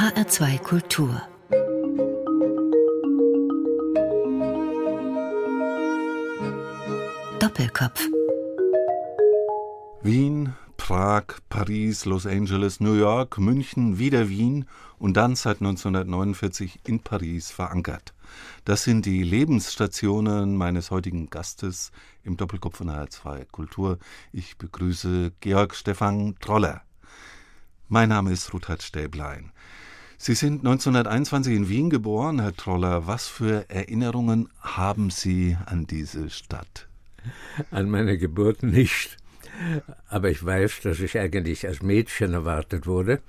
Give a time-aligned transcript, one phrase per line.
[0.00, 1.20] HR2 Kultur
[7.38, 8.08] Doppelkopf
[10.00, 14.64] Wien, Prag, Paris, Los Angeles, New York, München, wieder Wien
[14.98, 18.14] und dann seit 1949 in Paris verankert.
[18.64, 21.92] Das sind die Lebensstationen meines heutigen Gastes
[22.24, 23.98] im Doppelkopf von HR2 Kultur.
[24.32, 26.80] Ich begrüße Georg Stefan Troller.
[27.88, 29.52] Mein Name ist Ruthard Stäblein.
[30.22, 33.06] Sie sind 1921 in Wien geboren, Herr Troller.
[33.06, 36.88] Was für Erinnerungen haben Sie an diese Stadt?
[37.70, 39.16] An meine Geburt nicht.
[40.08, 43.20] Aber ich weiß, dass ich eigentlich als Mädchen erwartet wurde.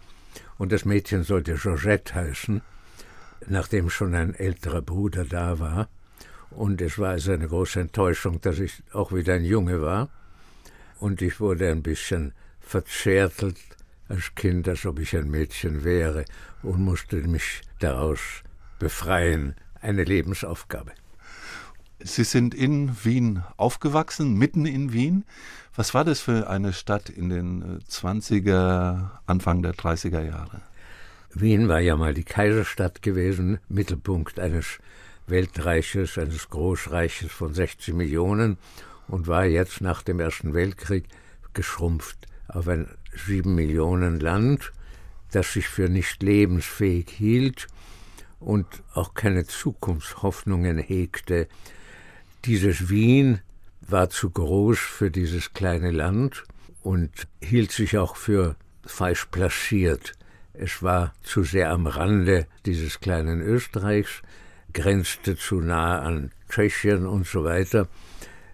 [0.57, 2.61] Und das Mädchen sollte Georgette heißen
[3.47, 5.87] nachdem schon ein älterer Bruder da war.
[6.49, 10.09] Und es war also eine große Enttäuschung, dass ich auch wieder ein Junge war.
[10.99, 13.55] Und ich wurde ein bisschen verzärtelt
[14.11, 16.25] als Kind, als ob ich ein Mädchen wäre
[16.61, 18.19] und musste mich daraus
[18.77, 19.55] befreien.
[19.79, 20.91] Eine Lebensaufgabe.
[21.99, 25.23] Sie sind in Wien aufgewachsen, mitten in Wien.
[25.75, 30.61] Was war das für eine Stadt in den 20er, Anfang der 30er Jahre?
[31.33, 34.79] Wien war ja mal die Kaiserstadt gewesen, Mittelpunkt eines
[35.27, 38.57] Weltreiches, eines Großreiches von 60 Millionen
[39.07, 41.05] und war jetzt nach dem Ersten Weltkrieg
[41.53, 44.71] geschrumpft auf ein sieben Millionen Land,
[45.31, 47.67] das sich für nicht lebensfähig hielt
[48.39, 51.47] und auch keine Zukunftshoffnungen hegte.
[52.45, 53.41] Dieses Wien
[53.81, 56.43] war zu groß für dieses kleine Land
[56.81, 60.13] und hielt sich auch für falsch placiert.
[60.53, 64.21] Es war zu sehr am Rande dieses kleinen Österreichs,
[64.73, 67.87] grenzte zu nah an Tschechien und so weiter.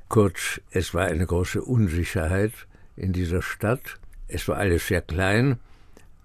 [0.09, 2.53] Kurz, es war eine große Unsicherheit
[2.95, 3.99] in dieser Stadt.
[4.27, 5.59] Es war alles sehr klein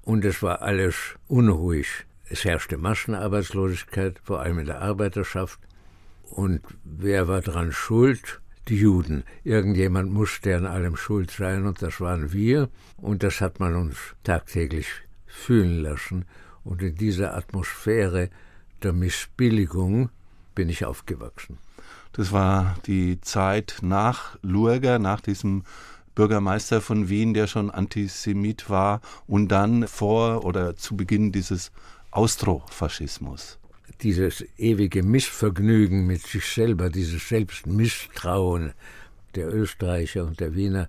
[0.03, 0.97] und es war alles
[1.29, 2.05] unruhig.
[2.29, 5.61] Es herrschte Massenarbeitslosigkeit, vor allem in der Arbeiterschaft.
[6.23, 8.41] Und wer war dran schuld?
[8.69, 9.25] Die Juden.
[9.43, 12.69] Irgendjemand musste an allem schuld sein und das waren wir.
[12.97, 14.87] Und das hat man uns tagtäglich
[15.27, 16.25] fühlen lassen.
[16.65, 18.31] Und in dieser Atmosphäre
[18.83, 20.11] der Missbilligung
[20.55, 21.59] bin ich aufgewachsen.
[22.13, 25.65] Das war die Zeit nach Lurger, nach diesem
[26.15, 31.73] Bürgermeister von Wien, der schon Antisemit war, und dann vor oder zu Beginn dieses
[32.11, 33.59] Austrofaschismus.
[34.03, 38.73] Dieses ewige Missvergnügen mit sich selber, dieses Selbstmisstrauen
[39.35, 40.89] der Österreicher und der Wiener,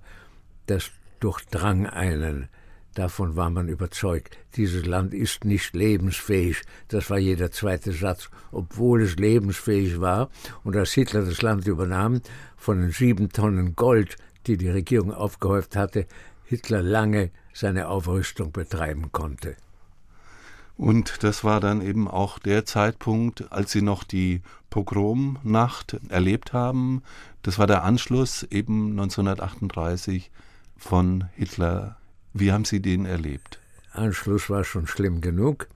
[0.66, 2.50] das durchdrang einen.
[2.94, 4.38] Davon war man überzeugt.
[4.56, 6.62] Dieses Land ist nicht lebensfähig.
[6.90, 10.30] Das war jeder zweite Satz, obwohl es lebensfähig war.
[10.64, 12.22] Und als Hitler das Land übernahm,
[12.56, 14.18] von den sieben Tonnen Gold,
[14.48, 16.06] die die Regierung aufgehäuft hatte,
[16.46, 19.56] Hitler lange seine Aufrüstung betreiben konnte.
[20.76, 27.04] Und das war dann eben auch der Zeitpunkt, als Sie noch die Pogromnacht erlebt haben.
[27.44, 30.32] Das war der Anschluss eben 1938
[30.78, 31.98] von Hitler
[32.34, 33.60] wie haben Sie den erlebt?
[33.92, 35.68] Anschluss war schon schlimm genug,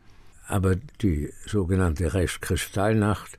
[0.48, 3.38] aber die sogenannte Reichskristallnacht,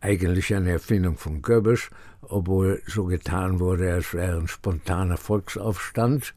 [0.00, 1.90] eigentlich eine Erfindung von Goebbels,
[2.28, 6.34] obwohl so getan wurde, als wäre ein spontaner Volksaufstand,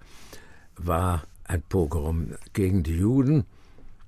[0.78, 3.46] war ein Pogrom gegen die Juden.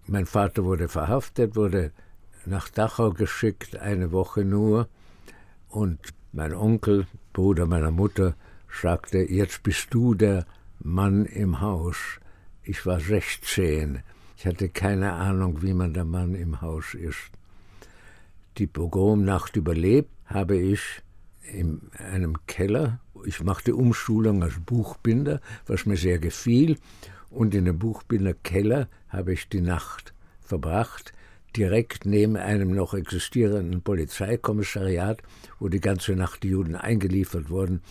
[0.07, 1.91] Mein Vater wurde verhaftet, wurde
[2.45, 4.87] nach Dachau geschickt, eine Woche nur,
[5.69, 5.99] und
[6.33, 8.35] mein Onkel, Bruder meiner Mutter,
[8.69, 10.45] sagte, jetzt bist du der
[10.79, 11.97] Mann im Haus.
[12.63, 14.01] Ich war 16.
[14.37, 17.31] Ich hatte keine Ahnung, wie man der Mann im Haus ist.
[18.57, 21.01] Die Pogromnacht überlebt habe ich
[21.51, 22.99] in einem Keller.
[23.25, 26.77] Ich machte Umschulung als Buchbinder, was mir sehr gefiel.
[27.29, 31.13] Und in dem Buchbinderkeller habe ich die Nacht verbracht,
[31.55, 35.21] direkt neben einem noch existierenden Polizeikommissariat,
[35.59, 37.81] wo die ganze Nacht die Juden eingeliefert wurden,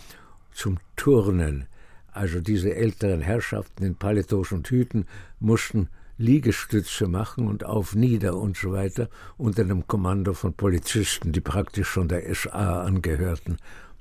[0.52, 1.66] zum Turnen.
[2.12, 5.06] Also diese älteren Herrschaften in Paletos und Hüten
[5.38, 5.88] mussten
[6.20, 9.08] Liegestütze machen und auf nieder und so weiter
[9.38, 13.56] unter dem Kommando von Polizisten, die praktisch schon der SA angehörten.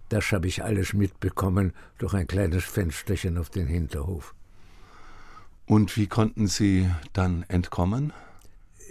[0.09, 4.35] Das habe ich alles mitbekommen durch ein kleines Fensterchen auf den Hinterhof.
[5.65, 8.11] Und wie konnten Sie dann entkommen?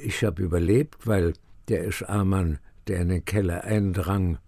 [0.03, 1.35] Ich habe überlebt, weil
[1.69, 4.39] der SA-Mann, der in den Keller eindrang,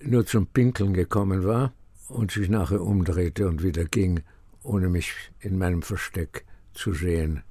[0.00, 1.72] nur zum Pinkeln gekommen war
[2.06, 4.20] und sich nachher umdrehte und wieder ging,
[4.62, 7.42] ohne mich in meinem Versteck zu sehen.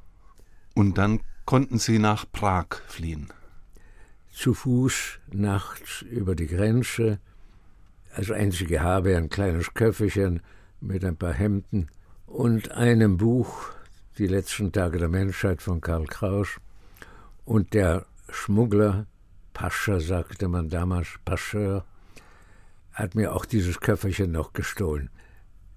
[0.78, 3.30] Und dann konnten Sie nach Prag fliehen?
[4.32, 7.18] Zu Fuß nachts über die Grenze.
[8.14, 10.44] Als einzige habe ein kleines Köfferchen
[10.80, 11.88] mit ein paar Hemden
[12.28, 13.72] und einem Buch,
[14.20, 16.60] Die letzten Tage der Menschheit von Karl Kraus.
[17.44, 19.08] Und der Schmuggler,
[19.54, 21.86] Pascha sagte man damals, Pascheur,
[22.92, 25.10] hat mir auch dieses Köfferchen noch gestohlen.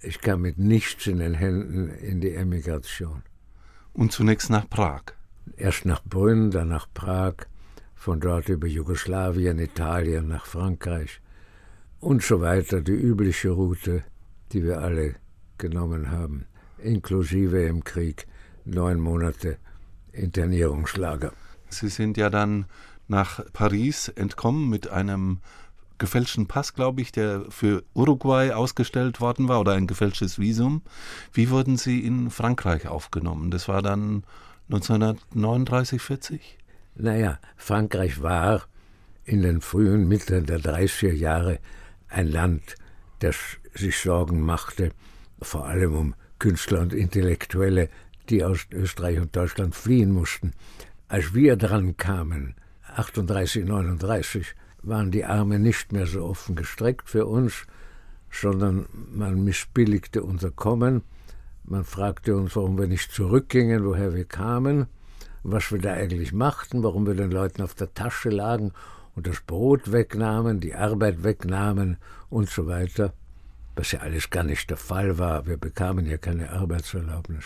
[0.02, 3.22] Ich kam mit nichts in den Händen in die Emigration.
[3.92, 5.02] Und zunächst nach Prag?
[5.56, 7.34] Erst nach Brünn, dann nach Prag,
[7.94, 11.20] von dort über Jugoslawien, Italien, nach Frankreich
[11.98, 12.80] und so weiter.
[12.80, 14.04] Die übliche Route,
[14.52, 15.16] die wir alle
[15.58, 16.46] genommen haben,
[16.78, 18.26] inklusive im Krieg
[18.64, 19.58] neun Monate
[20.12, 21.32] Internierungslager.
[21.68, 22.66] Sie sind ja dann
[23.06, 25.40] nach Paris entkommen mit einem
[26.00, 30.82] gefälschten Pass, glaube ich, der für Uruguay ausgestellt worden war oder ein gefälschtes Visum.
[31.32, 33.52] Wie wurden Sie in Frankreich aufgenommen?
[33.52, 34.24] Das war dann
[34.68, 36.58] 1939, 40?
[36.96, 38.62] Naja, Frankreich war
[39.24, 41.60] in den frühen Mitte der 30er Jahre
[42.08, 42.74] ein Land,
[43.20, 43.36] das
[43.74, 44.90] sich Sorgen machte,
[45.40, 47.88] vor allem um Künstler und Intellektuelle,
[48.28, 50.52] die aus Österreich und Deutschland fliehen mussten.
[51.08, 52.54] Als wir dran kamen,
[52.96, 57.66] 38, 39, waren die Arme nicht mehr so offen gestreckt für uns,
[58.30, 61.02] sondern man missbilligte unser Kommen.
[61.64, 64.86] Man fragte uns, warum wir nicht zurückgingen, woher wir kamen,
[65.42, 68.72] was wir da eigentlich machten, warum wir den Leuten auf der Tasche lagen
[69.14, 71.96] und das Brot wegnahmen, die Arbeit wegnahmen
[72.28, 73.12] und so weiter,
[73.76, 75.46] was ja alles gar nicht der Fall war.
[75.46, 77.44] Wir bekamen ja keine Arbeitserlaubnis.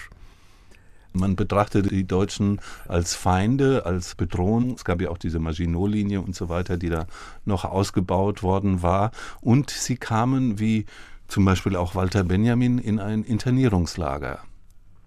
[1.16, 4.74] Man betrachtete die Deutschen als Feinde, als Bedrohung.
[4.74, 7.06] Es gab ja auch diese Maginot-Linie und so weiter, die da
[7.44, 9.12] noch ausgebaut worden war.
[9.40, 10.86] Und sie kamen, wie
[11.28, 14.40] zum Beispiel auch Walter Benjamin, in ein Internierungslager.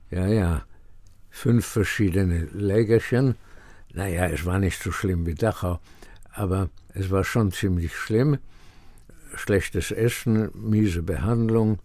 [0.10, 0.64] Ja, ja.
[1.30, 3.36] Fünf verschiedene Lägerchen.
[3.94, 5.80] Naja, es war nicht so schlimm wie Dachau,
[6.32, 8.38] aber es war schon ziemlich schlimm.
[9.36, 11.80] Schlechtes Essen, miese Behandlung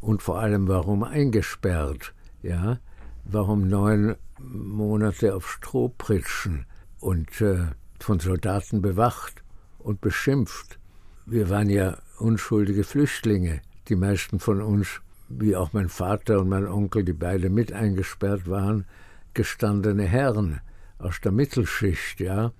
[0.00, 2.12] und vor allem warum eingesperrt.
[2.42, 2.78] Ja,
[3.28, 6.66] warum neun Monate auf Stroh pritschen
[7.00, 7.66] und äh,
[8.00, 9.42] von Soldaten bewacht
[9.78, 10.78] und beschimpft.
[11.24, 16.66] Wir waren ja unschuldige Flüchtlinge, die meisten von uns, wie auch mein Vater und mein
[16.66, 18.84] Onkel, die beide mit eingesperrt waren,
[19.34, 20.60] gestandene Herren
[20.98, 22.52] aus der Mittelschicht, ja.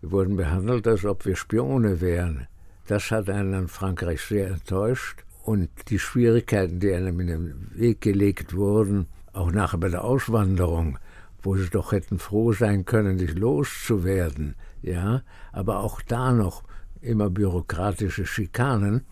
[0.00, 2.46] Wir wurden behandelt, als ob wir Spione wären.
[2.86, 5.24] Das hat einen an Frankreich sehr enttäuscht.
[5.42, 9.06] Und die Schwierigkeiten, die einem in den Weg gelegt wurden,
[9.38, 10.98] auch nachher bei der Auswanderung,
[11.42, 16.64] wo sie doch hätten froh sein können, dich loszuwerden, ja, aber auch da noch
[17.00, 19.04] immer bürokratische Schikanen.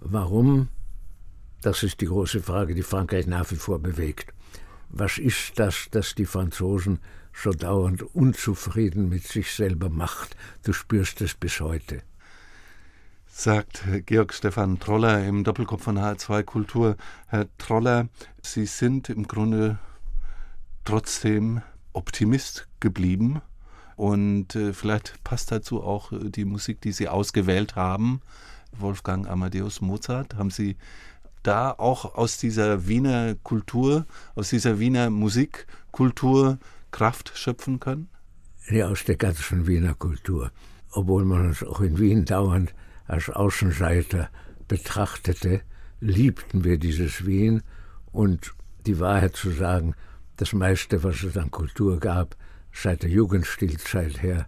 [0.00, 0.68] Warum?
[1.62, 4.32] Das ist die große Frage, die Frankreich nach wie vor bewegt.
[4.90, 7.00] Was ist das, dass die Franzosen
[7.32, 10.36] so dauernd unzufrieden mit sich selber macht?
[10.64, 12.02] Du spürst es bis heute
[13.38, 16.96] sagt Georg Stefan Troller im Doppelkopf von H2 Kultur.
[17.28, 18.08] Herr Troller,
[18.42, 19.78] Sie sind im Grunde
[20.84, 21.62] trotzdem
[21.92, 23.40] Optimist geblieben
[23.94, 28.22] und äh, vielleicht passt dazu auch äh, die Musik, die Sie ausgewählt haben.
[28.76, 30.76] Wolfgang Amadeus Mozart, haben Sie
[31.44, 34.04] da auch aus dieser Wiener Kultur,
[34.34, 36.58] aus dieser Wiener Musikkultur
[36.90, 38.08] Kraft schöpfen können?
[38.68, 40.50] Ja, aus der ganzen Wiener Kultur.
[40.90, 42.74] Obwohl man uns auch in Wien dauernd
[43.08, 44.30] als Außenseiter
[44.68, 45.62] betrachtete,
[46.00, 47.62] liebten wir dieses Wien
[48.12, 48.54] und
[48.86, 49.94] die Wahrheit zu sagen,
[50.36, 52.36] das meiste, was es an Kultur gab,
[52.72, 54.46] seit der Jugendstilzeit her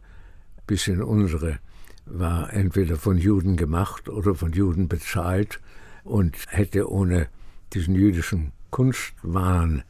[0.67, 1.59] bis in unsere,
[2.05, 5.59] war entweder von Juden gemacht oder von Juden bezahlt
[6.05, 7.29] und hätte ohne
[7.73, 9.83] diesen jüdischen Kunstwahn,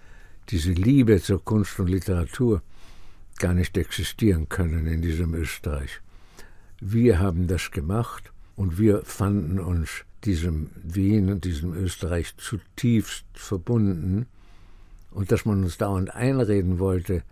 [0.49, 2.63] diese Liebe zur Kunst und Literatur
[3.39, 6.01] gar nicht existieren können in diesem Österreich.
[6.81, 14.27] Wir haben das gemacht und wir fanden uns diesem Wien und diesem Österreich zutiefst verbunden.
[15.11, 17.23] Und dass man uns dauernd einreden wollte,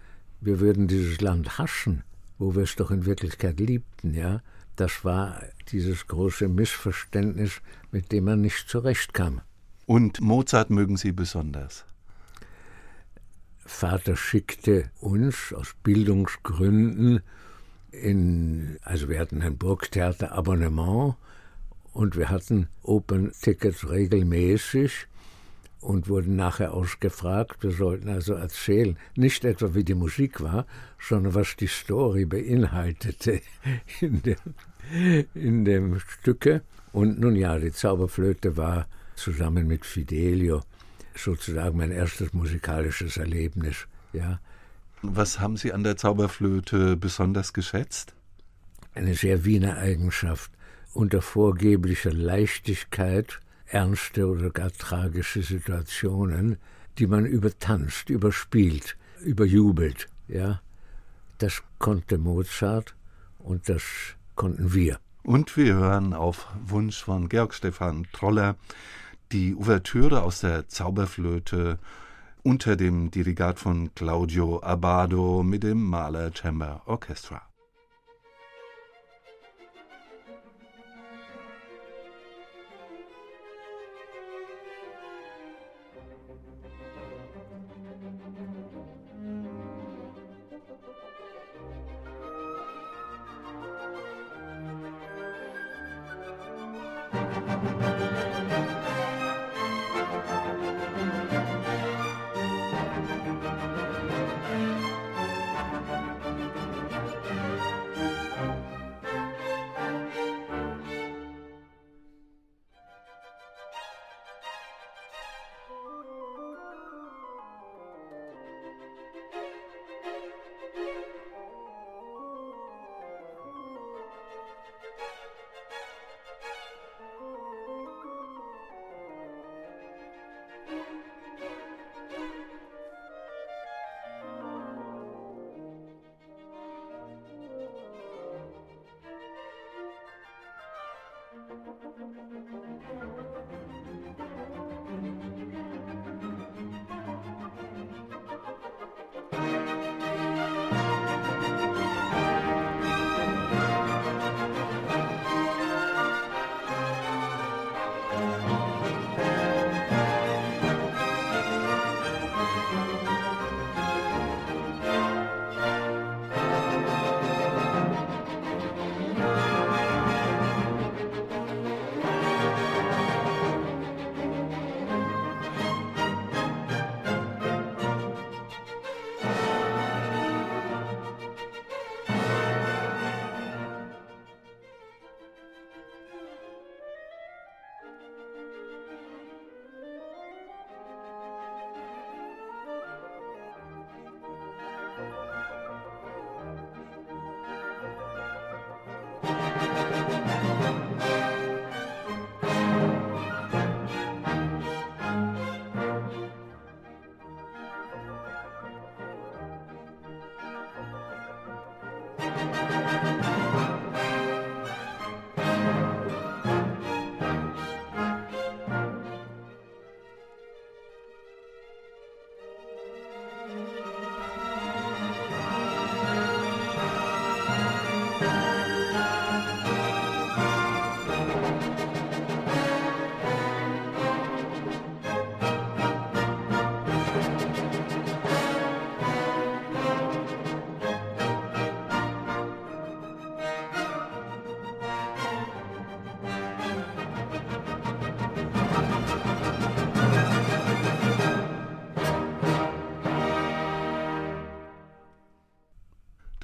[0.40, 2.02] wir würden dieses Land haschen,
[2.38, 4.40] wo wir es doch in Wirklichkeit liebten, ja,
[4.74, 9.42] das war dieses große Missverständnis, mit dem man nicht zurechtkam.
[9.84, 11.84] Und Mozart mögen Sie besonders?
[13.66, 17.20] Vater schickte uns aus Bildungsgründen
[17.90, 21.16] in, also wir hatten ein Burgtheater-Abonnement
[21.92, 25.06] und wir hatten Open-Tickets regelmäßig
[25.80, 27.62] und wurden nachher ausgefragt.
[27.62, 30.66] Wir sollten also erzählen, nicht etwa wie die Musik war,
[30.98, 33.40] sondern was die Story beinhaltete
[34.00, 34.36] in dem,
[35.34, 36.62] in dem Stücke.
[36.92, 40.62] Und nun ja, die Zauberflöte war zusammen mit Fidelio
[41.14, 43.86] sozusagen mein erstes musikalisches Erlebnis.
[44.12, 44.40] Ja,
[45.02, 48.14] was haben Sie an der Zauberflöte besonders geschätzt?
[48.94, 50.50] Eine sehr Wiener Eigenschaft.
[50.94, 56.56] Unter vorgeblicher Leichtigkeit ernste oder gar tragische Situationen,
[56.98, 60.60] die man übertanzt, überspielt, überjubelt, ja.
[61.38, 62.96] Das konnte Mozart
[63.38, 63.82] und das
[64.34, 64.98] konnten wir.
[65.22, 68.56] Und wir hören auf Wunsch von Georg Stefan Troller
[69.30, 71.78] die Ouvertüre aus der Zauberflöte
[72.42, 77.47] unter dem Dirigat von Claudio Abbado mit dem Mahler Chamber Orchestra.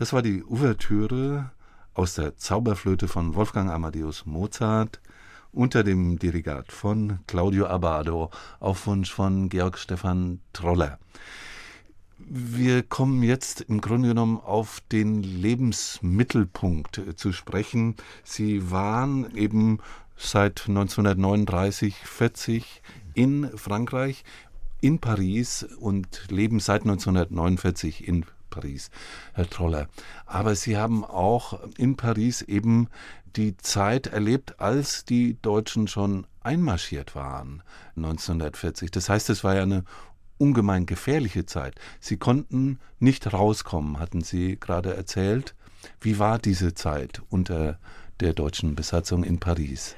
[0.05, 1.51] Das war die Ouvertüre
[1.95, 5.01] aus der Zauberflöte von Wolfgang Amadeus Mozart
[5.51, 8.31] unter dem Dirigat von Claudio Abbado
[8.61, 10.99] auf Wunsch von Georg Stefan Troller.
[12.19, 17.97] Wir kommen jetzt im Grunde genommen auf den Lebensmittelpunkt zu sprechen.
[18.25, 19.79] Sie waren eben
[20.19, 22.83] seit 1939, 40
[23.15, 24.23] in Frankreich,
[24.83, 28.91] in Paris und leben seit 1949 in Paris,
[29.33, 29.89] Herr Troller.
[30.27, 32.89] Aber Sie haben auch in Paris eben
[33.37, 37.63] die Zeit erlebt, als die Deutschen schon einmarschiert waren,
[37.97, 38.91] 1940.
[38.91, 39.85] Das heißt, es war ja eine
[40.39, 41.75] ungemein gefährliche Zeit.
[42.01, 45.55] Sie konnten nicht rauskommen, hatten Sie gerade erzählt.
[46.01, 47.79] Wie war diese Zeit unter
[48.21, 49.97] der deutschen Besatzung in Paris?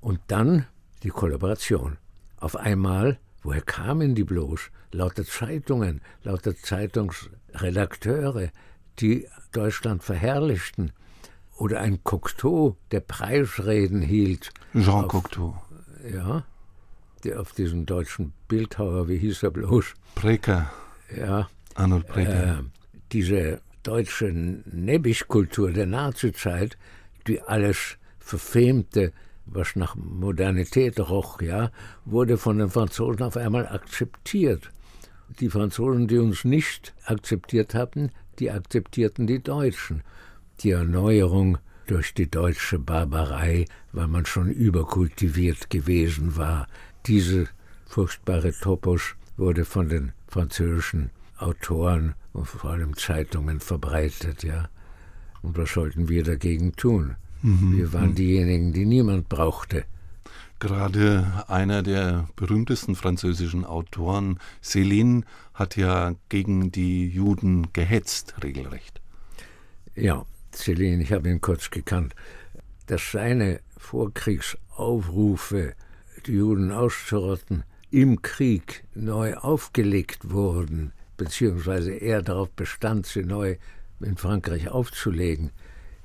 [0.00, 0.66] Und dann
[1.02, 1.96] die Kollaboration.
[2.38, 4.70] Auf einmal, woher kamen die bloß?
[4.92, 7.28] Lauter Zeitungen, lauter Zeitungs
[7.62, 8.50] Redakteure,
[8.98, 10.92] die Deutschland verherrlichten,
[11.56, 14.50] oder ein Cocteau, der Preisreden hielt.
[14.74, 15.56] Jean auf, Cocteau.
[16.12, 16.44] Ja,
[17.24, 19.94] der auf diesem deutschen Bildhauer, wie hieß er bloß?
[20.14, 20.70] Preker.
[21.16, 21.48] Ja.
[21.74, 22.58] Arnold Preker.
[22.58, 22.62] Äh,
[23.12, 26.76] diese deutsche Nebbichkultur der Nazizeit,
[27.26, 29.12] die alles verfemte,
[29.46, 31.70] was nach Modernität roch, ja,
[32.04, 34.70] wurde von den Franzosen auf einmal akzeptiert.
[35.40, 40.02] Die Franzosen, die uns nicht akzeptiert hatten, die akzeptierten die Deutschen.
[40.60, 46.66] Die Erneuerung durch die deutsche Barbarei, weil man schon überkultiviert gewesen war.
[47.06, 47.48] Diese
[47.86, 54.68] furchtbare Topos wurde von den Französischen Autoren und vor allem Zeitungen verbreitet, ja.
[55.42, 57.16] Und was sollten wir dagegen tun?
[57.42, 57.76] Mhm.
[57.76, 59.84] Wir waren diejenigen, die niemand brauchte.
[60.58, 69.02] Gerade einer der berühmtesten französischen Autoren, Céline, hat ja gegen die Juden gehetzt, regelrecht.
[69.94, 72.14] Ja, Céline, ich habe ihn kurz gekannt.
[72.86, 75.74] Dass seine Vorkriegsaufrufe,
[76.26, 83.56] die Juden auszurotten, im Krieg neu aufgelegt wurden, beziehungsweise er darauf bestand, sie neu
[84.00, 85.50] in Frankreich aufzulegen,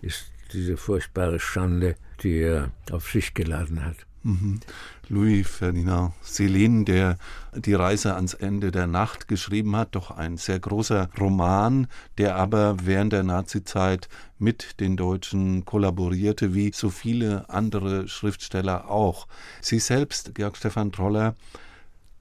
[0.01, 4.05] ist diese furchtbare Schande, die er auf sich geladen hat.
[4.23, 4.59] Mhm.
[5.09, 7.17] Louis Ferdinand Céline, der
[7.55, 11.87] die Reise ans Ende der Nacht geschrieben hat, doch ein sehr großer Roman,
[12.17, 19.27] der aber während der Nazizeit mit den Deutschen kollaborierte, wie so viele andere Schriftsteller auch.
[19.59, 21.35] Sie selbst, Georg Stefan Troller,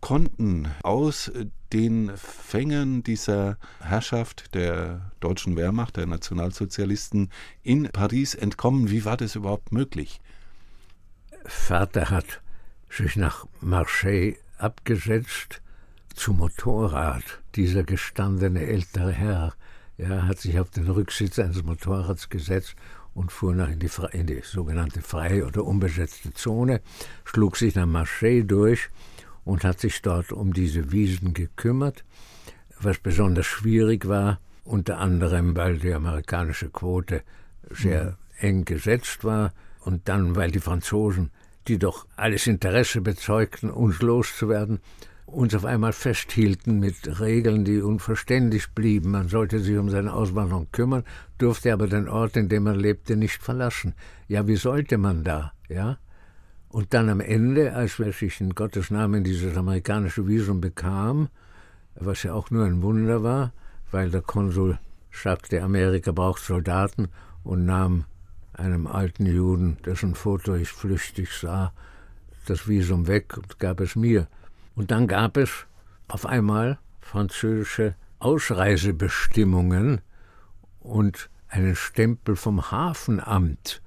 [0.00, 1.30] konnten aus
[1.72, 7.30] den Fängen dieser Herrschaft der deutschen Wehrmacht, der Nationalsozialisten
[7.62, 8.90] in Paris entkommen.
[8.90, 10.20] Wie war das überhaupt möglich?
[11.44, 12.40] Vater hat
[12.88, 15.60] sich nach Marseille abgesetzt
[16.14, 17.22] zum Motorrad.
[17.54, 19.54] Dieser gestandene ältere Herr
[19.96, 22.74] ja, hat sich auf den Rücksitz eines Motorrads gesetzt
[23.14, 26.80] und fuhr nach in die, in die sogenannte freie oder unbesetzte Zone,
[27.24, 28.88] schlug sich nach Marseille durch
[29.44, 32.04] und hat sich dort um diese Wiesen gekümmert,
[32.80, 37.22] was besonders schwierig war, unter anderem, weil die amerikanische Quote
[37.70, 38.16] sehr mhm.
[38.38, 41.30] eng gesetzt war und dann, weil die Franzosen,
[41.68, 44.80] die doch alles Interesse bezeugten, uns loszuwerden,
[45.26, 49.12] uns auf einmal festhielten mit Regeln, die unverständlich blieben.
[49.12, 51.04] Man sollte sich um seine Auswanderung kümmern,
[51.38, 53.94] durfte aber den Ort, in dem man lebte, nicht verlassen.
[54.28, 55.52] Ja, wie sollte man da?
[55.68, 55.98] Ja?
[56.68, 61.28] Und dann am Ende, als sich in Gottes Namen dieses amerikanische Visum bekam,
[61.94, 63.52] was ja auch nur ein Wunder war,
[63.90, 64.78] weil der Konsul
[65.10, 67.08] sagte, Amerika braucht Soldaten
[67.42, 68.04] und nahm
[68.60, 71.72] einem alten Juden, dessen Foto ich flüchtig sah,
[72.46, 74.28] das Visum weg und gab es mir.
[74.74, 75.66] Und dann gab es
[76.08, 80.00] auf einmal französische Ausreisebestimmungen
[80.80, 83.82] und einen Stempel vom Hafenamt,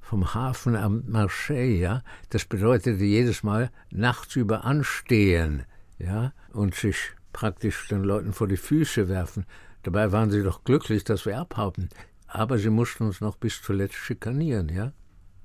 [0.00, 2.02] vom Hafenamt Marseille, ja.
[2.30, 5.64] Das bedeutete jedes Mal nachts über anstehen,
[5.98, 6.96] ja, und sich
[7.32, 9.44] praktisch den Leuten vor die Füße werfen.
[9.82, 11.88] Dabei waren sie doch glücklich, dass wir abhaben
[12.34, 14.92] aber sie mussten uns noch bis zuletzt schikanieren, ja.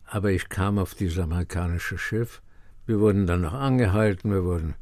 [0.08, 2.42] Aber ich kam auf dieses amerikanische Schiff.
[2.88, 4.74] Wir wurden dann noch angehalten, wir wurden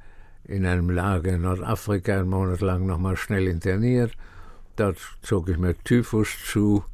[0.46, 4.14] in einem Lager in Nordafrika einen Monat lang nochmal schnell interniert.
[4.78, 6.86] Dort zog ich mir Typhus zu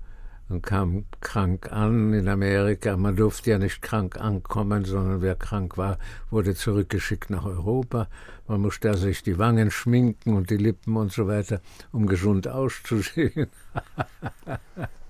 [0.50, 2.98] und kam krank an in Amerika.
[2.98, 6.00] Man durfte ja nicht krank ankommen, sondern wer krank war,
[6.32, 8.08] wurde zurückgeschickt nach Europa.
[8.48, 12.48] Man musste also sich die Wangen schminken und die Lippen und so weiter, um gesund
[12.48, 13.50] auszusehen.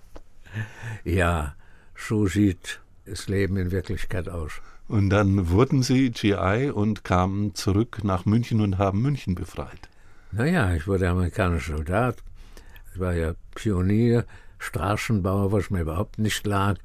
[1.04, 1.56] Ja,
[1.96, 4.62] so sieht das Leben in Wirklichkeit aus.
[4.88, 9.90] Und dann wurden Sie GI und kamen zurück nach München und haben München befreit.
[10.32, 12.18] Naja, ich wurde amerikanischer Soldat.
[12.94, 14.26] Ich war ja Pionier,
[14.60, 16.78] Straßenbauer, was mir überhaupt nicht lag.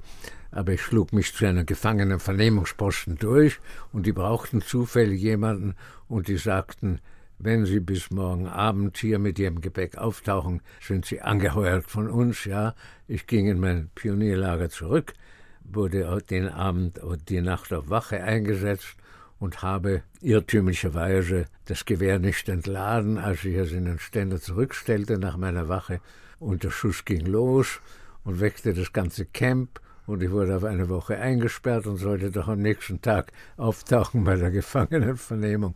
[0.51, 3.59] Aber ich schlug mich zu einem Gefangenenvernehmungsposten durch
[3.93, 5.75] und die brauchten zufällig jemanden
[6.09, 7.01] und die sagten,
[7.39, 12.45] wenn Sie bis morgen Abend hier mit Ihrem Gepäck auftauchen, sind Sie angeheuert von uns,
[12.45, 12.75] ja.
[13.07, 15.15] Ich ging in mein Pionierlager zurück,
[15.63, 18.97] wurde den Abend und die Nacht auf Wache eingesetzt
[19.39, 25.37] und habe irrtümlicherweise das Gewehr nicht entladen, als ich es in den Ständer zurückstellte nach
[25.37, 26.01] meiner Wache.
[26.41, 27.81] Und der Schuss ging los
[28.25, 32.49] und weckte das ganze Camp und ich wurde auf eine Woche eingesperrt und sollte doch
[32.49, 35.75] am nächsten Tag auftauchen bei der Gefangenenvernehmung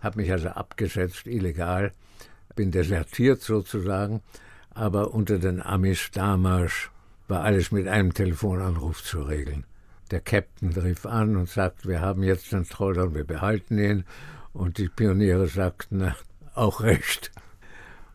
[0.00, 1.92] habe mich also abgesetzt, illegal,
[2.54, 4.20] bin desertiert sozusagen,
[4.70, 6.90] aber unter den Amis damals
[7.28, 9.64] war alles mit einem Telefonanruf zu regeln.
[10.10, 14.04] Der Captain rief an und sagt, wir haben jetzt den Troller und wir behalten ihn.
[14.52, 16.14] Und die Pioniere sagten,
[16.54, 17.30] auch recht.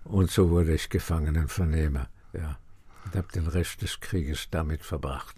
[0.04, 2.08] Und so wurde ich Gefangenenvernehmer.
[2.34, 2.58] Ja.
[3.06, 5.36] Und habe den Rest des Krieges damit verbracht.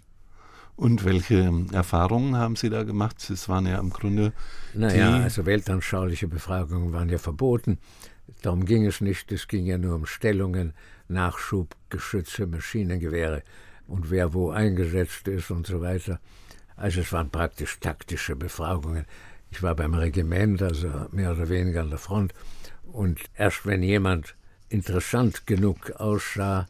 [0.76, 3.30] Und welche Erfahrungen haben Sie da gemacht?
[3.30, 4.32] Es waren ja im Grunde.
[4.74, 7.78] Naja, also weltanschauliche Befragungen waren ja verboten.
[8.42, 9.32] Darum ging es nicht.
[9.32, 10.74] Es ging ja nur um Stellungen,
[11.08, 13.42] Nachschub, Geschütze, Maschinengewehre
[13.86, 16.20] und wer wo eingesetzt ist und so weiter.
[16.76, 19.06] Also es waren praktisch taktische Befragungen.
[19.50, 22.34] Ich war beim Regiment, also mehr oder weniger an der Front.
[22.92, 24.34] Und erst wenn jemand
[24.68, 26.68] interessant genug aussah,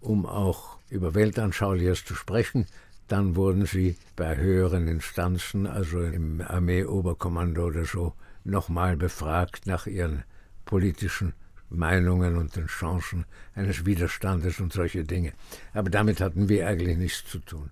[0.00, 2.66] um auch über Weltanschauliches zu sprechen,
[3.08, 8.14] dann wurden sie bei höheren Instanzen, also im Armeeoberkommando oder so,
[8.44, 10.24] nochmal befragt nach ihren
[10.64, 11.34] politischen
[11.70, 15.32] Meinungen und den Chancen eines Widerstandes und solche Dinge.
[15.72, 17.70] Aber damit hatten wir eigentlich nichts zu tun.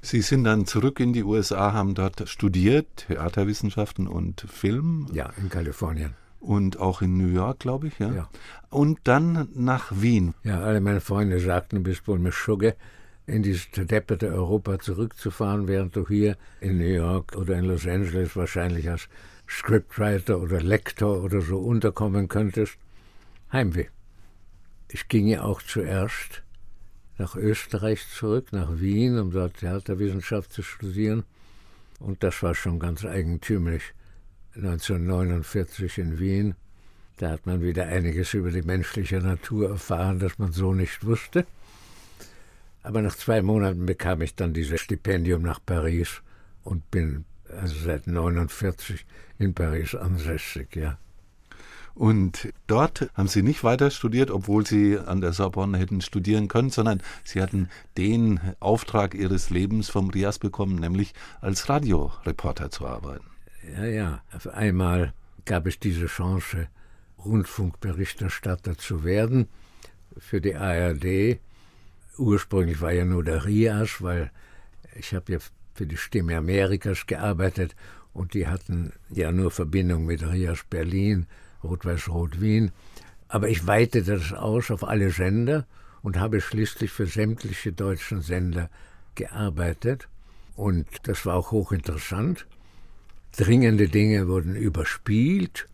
[0.00, 5.06] Sie sind dann zurück in die USA, haben dort studiert, Theaterwissenschaften und Film.
[5.12, 6.14] Ja, in Kalifornien.
[6.40, 8.12] Und auch in New York, glaube ich, ja?
[8.12, 8.28] ja.
[8.68, 10.34] Und dann nach Wien.
[10.42, 12.74] Ja, alle meine Freunde sagten, bist wohl mit Schugge
[13.26, 18.34] in dieses verdepperte Europa zurückzufahren, während du hier in New York oder in Los Angeles
[18.36, 19.08] wahrscheinlich als
[19.48, 22.76] Scriptwriter oder Lektor oder so unterkommen könntest.
[23.52, 23.86] Heimweh.
[24.88, 26.42] Ich ging ja auch zuerst
[27.18, 31.24] nach Österreich zurück, nach Wien, um dort Theaterwissenschaft zu studieren.
[32.00, 33.82] Und das war schon ganz eigentümlich.
[34.56, 36.54] 1949 in Wien.
[37.18, 41.46] Da hat man wieder einiges über die menschliche Natur erfahren, das man so nicht wusste.
[42.82, 46.22] Aber nach zwei Monaten bekam ich dann dieses Stipendium nach Paris
[46.64, 49.04] und bin also seit 49
[49.38, 50.98] in Paris ansässig, ja.
[51.94, 56.70] Und dort haben Sie nicht weiter studiert, obwohl Sie an der Sorbonne hätten studieren können,
[56.70, 57.68] sondern Sie hatten
[57.98, 63.26] den Auftrag Ihres Lebens vom Rias bekommen, nämlich als Radioreporter zu arbeiten.
[63.76, 64.22] Ja, ja.
[64.34, 65.12] Auf einmal
[65.44, 66.68] gab es diese Chance,
[67.22, 69.48] Rundfunkberichterstatter zu werden
[70.16, 71.38] für die ARD.
[72.18, 74.30] Ursprünglich war ja nur der Rias, weil
[74.96, 75.38] ich habe ja
[75.74, 77.74] für die Stimme Amerikas gearbeitet
[78.12, 81.26] und die hatten ja nur Verbindung mit Rias Berlin,
[81.64, 82.70] Rot-Weiß-Rot Wien.
[83.28, 85.66] Aber ich weitete das aus auf alle Sender
[86.02, 88.68] und habe schließlich für sämtliche deutschen Sender
[89.14, 90.08] gearbeitet.
[90.54, 92.46] Und das war auch hochinteressant.
[93.36, 95.68] Dringende Dinge wurden überspielt,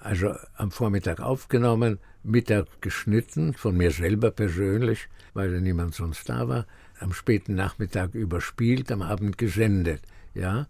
[0.00, 6.48] also am Vormittag aufgenommen, Mittag geschnitten, von mir selber persönlich, weil ja niemand sonst da
[6.48, 6.66] war,
[6.98, 10.00] am späten Nachmittag überspielt, am Abend gesendet.
[10.34, 10.66] Ja,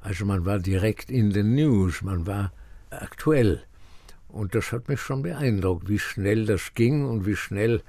[0.00, 2.52] also man war direkt in den News, man war
[2.90, 3.62] aktuell.
[4.28, 7.82] Und das hat mich schon beeindruckt, wie schnell das ging und wie schnell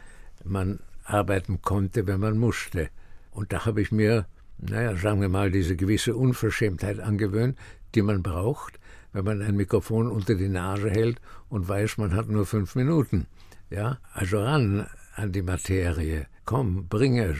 [0.43, 2.89] man arbeiten konnte, wenn man musste.
[3.31, 4.25] Und da habe ich mir,
[4.57, 7.57] naja, sagen wir mal, diese gewisse Unverschämtheit angewöhnt,
[7.93, 8.79] die man braucht,
[9.13, 13.27] wenn man ein Mikrofon unter die Nase hält und weiß, man hat nur fünf Minuten.
[13.69, 16.27] Ja, also ran an die Materie.
[16.45, 17.37] Komm, bring es.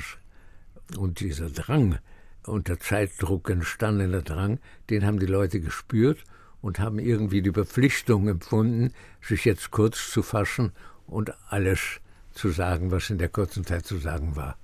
[0.98, 2.00] Und dieser Drang,
[2.46, 6.24] unter Zeitdruck entstandener Drang, den haben die Leute gespürt
[6.62, 10.72] und haben irgendwie die Verpflichtung empfunden, sich jetzt kurz zu fassen
[11.08, 12.00] und alles
[12.34, 14.58] zu sagen, was in der kurzen Zeit zu sagen war.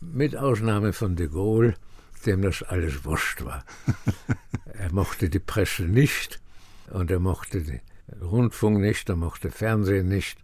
[0.00, 1.74] Mit Ausnahme von de Gaulle,
[2.26, 3.64] dem das alles wurscht war.
[4.72, 6.40] er mochte die Presse nicht
[6.90, 7.80] und er mochte den
[8.20, 10.38] Rundfunk nicht, er mochte Fernsehen nicht.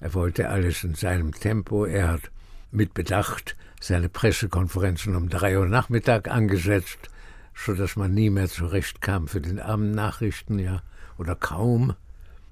[0.00, 1.84] Er wollte alles in seinem Tempo.
[1.84, 2.30] Er hat
[2.70, 7.10] mit Bedacht seine Pressekonferenzen um drei Uhr Nachmittag angesetzt,
[7.54, 10.82] so dass man nie mehr zurechtkam für den Abendnachrichten, ja,
[11.16, 11.94] oder kaum.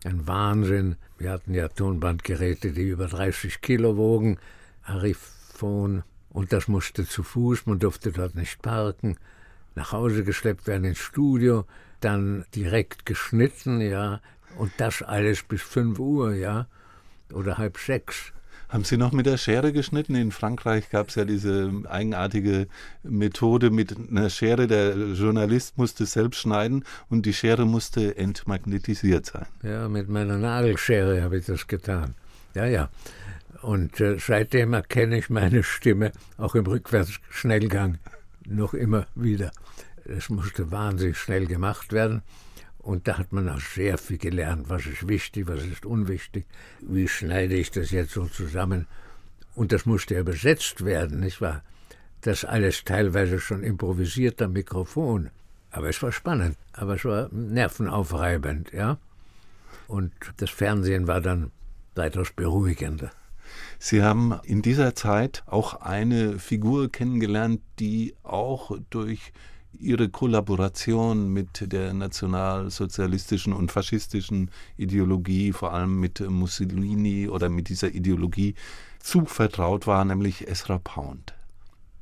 [0.05, 0.97] Ein Wahnsinn.
[1.19, 4.39] Wir hatten ja Tonbandgeräte, die über 30 Kilo wogen,
[4.83, 9.17] Arifon, und das musste zu Fuß, man durfte dort nicht parken,
[9.75, 11.65] nach Hause geschleppt werden ins Studio,
[12.01, 14.21] dann direkt geschnitten, ja,
[14.59, 16.67] und das alles bis 5 Uhr, ja,
[17.33, 18.33] oder halb sechs.
[18.69, 20.17] Haben Sie noch mit der Schere geschnitten?
[20.17, 22.67] In Frankreich gab es ja diese eigenartige
[23.05, 24.67] Methode mit einer Schere.
[24.67, 29.47] Der Journalist musste selbst schneiden und die Schere musste entmagnetisiert sein.
[29.63, 32.15] Ja, mit meiner Nagelschere habe ich das getan.
[32.55, 32.89] Ja, ja.
[33.63, 37.99] Und äh, seitdem erkenne ich meine Stimme auch im Rückwärtsschnellgang
[38.47, 39.53] noch immer wieder.
[40.05, 42.23] Es musste wahnsinnig schnell gemacht werden.
[42.87, 46.47] Und da hat man auch sehr viel gelernt, was ist wichtig, was ist unwichtig,
[46.81, 48.87] wie schneide ich das jetzt so zusammen.
[49.57, 51.65] Und das musste ja besetzt werden, nicht wahr?
[52.21, 55.31] Das alles teilweise schon improvisiert am Mikrofon.
[55.73, 58.99] Aber es war spannend, aber es war nervenaufreibend, ja.
[59.89, 61.51] Und das Fernsehen war dann
[61.97, 63.11] weitaus beruhigender.
[63.81, 69.33] Sie haben in dieser Zeit auch eine Figur kennengelernt, die auch durch
[69.81, 77.89] ihre Kollaboration mit der nationalsozialistischen und faschistischen Ideologie, vor allem mit Mussolini oder mit dieser
[77.89, 78.55] Ideologie,
[79.01, 81.35] zu vertraut war, nämlich Ezra Pound.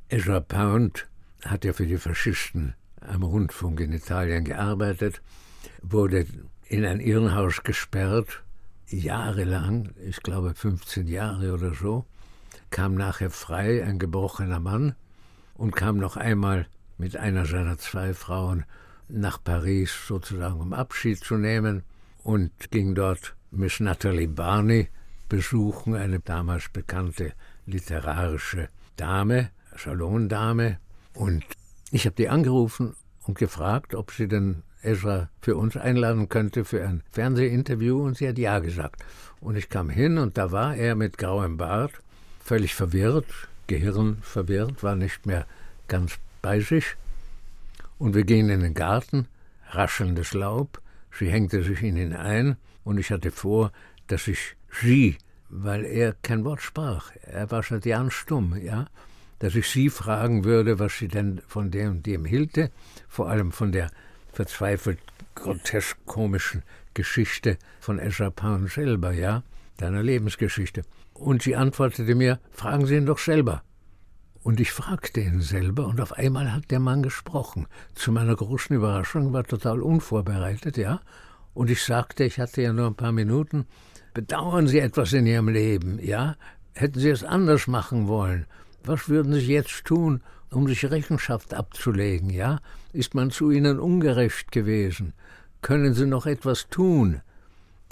[0.09, 1.07] Ezra Pound
[1.43, 5.21] hat ja für die Faschisten am Rundfunk in Italien gearbeitet,
[5.81, 6.25] wurde
[6.67, 8.43] in ein Irrenhaus gesperrt
[8.87, 12.05] jahrelang, ich glaube 15 Jahre oder so,
[12.69, 14.95] kam nachher frei, ein gebrochener Mann,
[15.55, 18.65] und kam noch einmal mit einer seiner zwei Frauen
[19.07, 21.83] nach Paris sozusagen um Abschied zu nehmen
[22.23, 24.89] und ging dort Miss Natalie Barney
[25.29, 27.33] besuchen, eine damals bekannte
[27.65, 30.79] literarische Dame, Salondame.
[31.13, 31.43] Und
[31.91, 36.85] ich habe die angerufen und gefragt, ob sie denn Ezra für uns einladen könnte für
[36.85, 39.03] ein Fernsehinterview und sie hat ja gesagt.
[39.39, 41.91] Und ich kam hin und da war er mit grauem Bart,
[42.43, 43.25] völlig verwirrt,
[43.67, 45.47] Gehirn verwirrt, war nicht mehr
[45.87, 46.95] ganz bei sich.
[47.97, 49.27] Und wir gehen in den Garten,
[49.69, 50.79] raschelndes Laub,
[51.11, 53.71] sie hängte sich in ihn ein und ich hatte vor,
[54.05, 55.17] dass ich sie,
[55.49, 58.85] weil er kein Wort sprach, er war Jahren stumm, ja,
[59.39, 62.69] dass ich sie fragen würde, was sie denn von dem und dem hielte,
[63.07, 63.89] vor allem von der
[64.31, 64.99] verzweifelt
[65.33, 66.61] grotesk komischen
[66.93, 67.99] Geschichte von
[68.35, 69.41] Pound selber, ja,
[69.77, 70.83] deiner Lebensgeschichte.
[71.15, 73.63] Und sie antwortete mir, fragen Sie ihn doch selber.
[74.45, 77.65] Und ich fragte ihn selber und auf einmal hat der Mann gesprochen.
[77.95, 81.01] Zu meiner großen Überraschung war total unvorbereitet, ja.
[81.55, 83.65] Und ich sagte, ich hatte ja nur ein paar Minuten.
[84.13, 86.35] Bedauern Sie etwas in Ihrem Leben, ja?
[86.75, 88.45] Hätten Sie es anders machen wollen?
[88.83, 92.59] Was würden Sie jetzt tun, um sich Rechenschaft abzulegen, ja?
[92.93, 95.13] Ist man zu Ihnen ungerecht gewesen?
[95.63, 97.21] Können Sie noch etwas tun?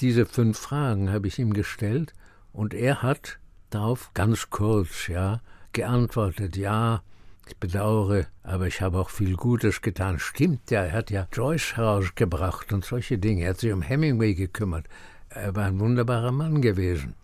[0.01, 2.13] Diese fünf Fragen habe ich ihm gestellt
[2.51, 3.39] und er hat
[3.71, 5.41] darauf ganz kurz, ja,
[5.73, 7.01] geantwortet, ja,
[7.47, 10.19] ich bedauere, aber ich habe auch viel Gutes getan.
[10.19, 13.43] Stimmt ja, er hat ja Joyce herausgebracht und solche Dinge.
[13.43, 14.87] Er hat sich um Hemingway gekümmert.
[15.29, 17.15] Er war ein wunderbarer Mann gewesen.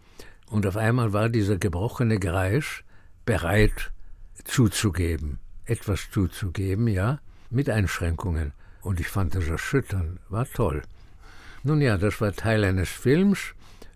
[0.49, 2.83] Und auf einmal war dieser gebrochene Greis
[3.25, 3.91] bereit
[4.43, 8.53] zuzugeben, etwas zuzugeben, ja, mit Einschränkungen.
[8.81, 10.81] Und ich fand das erschütternd, war toll.
[11.63, 13.53] Nun ja, das war Teil eines Films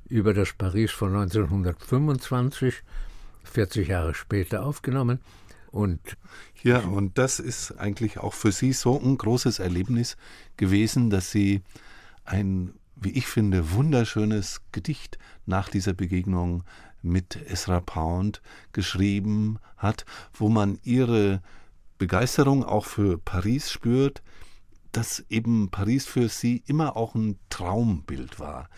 [0.07, 2.83] über das Paris von 1925
[3.53, 5.19] 40 Jahre später aufgenommen.
[5.71, 6.17] Und
[6.61, 10.17] ja, und das ist eigentlich auch für Sie so ein großes Erlebnis
[10.57, 11.61] gewesen, dass Sie
[12.25, 16.63] ein, wie ich finde, wunderschönes Gedicht nach dieser Begegnung
[17.01, 21.41] mit Ezra Pound geschrieben hat, wo man Ihre
[21.97, 24.23] Begeisterung auch für Paris spürt,
[24.91, 28.69] dass eben Paris für Sie immer auch ein Traumbild war.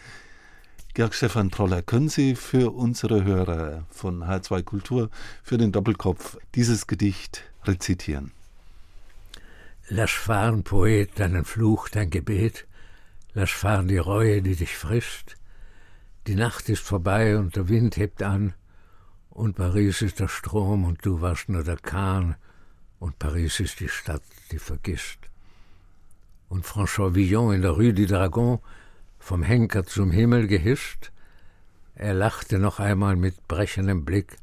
[0.95, 5.10] Georg Stefan Proller, können Sie für unsere Hörer von H2 Kultur,
[5.43, 8.31] für den Doppelkopf, dieses Gedicht rezitieren?
[9.89, 12.65] Lass fahren, Poet, deinen Fluch, dein Gebet,
[13.34, 15.36] lass fahren die Reue, die dich frisst.
[16.27, 18.53] Die Nacht ist vorbei und der Wind hebt an,
[19.29, 22.36] und Paris ist der Strom und du warst nur der Kahn,
[22.99, 25.19] und Paris ist die Stadt, die vergisst.
[26.47, 28.60] Und François Villon in der Rue du Dragon
[29.25, 31.11] vom Henker zum Himmel gehischt.
[31.95, 34.38] Er lachte noch einmal mit brechendem Blick.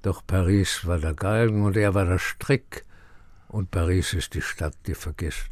[0.00, 2.86] Doch Paris war der Galgen und er war der Strick,
[3.48, 5.50] und Paris ist die Stadt, die vergisst.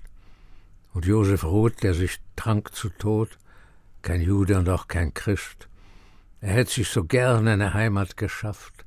[0.95, 3.37] Und Josef Roth, der sich trank zu Tod,
[4.01, 5.69] kein Jude und auch kein Christ.
[6.41, 8.87] Er hätte sich so gern eine Heimat geschafft.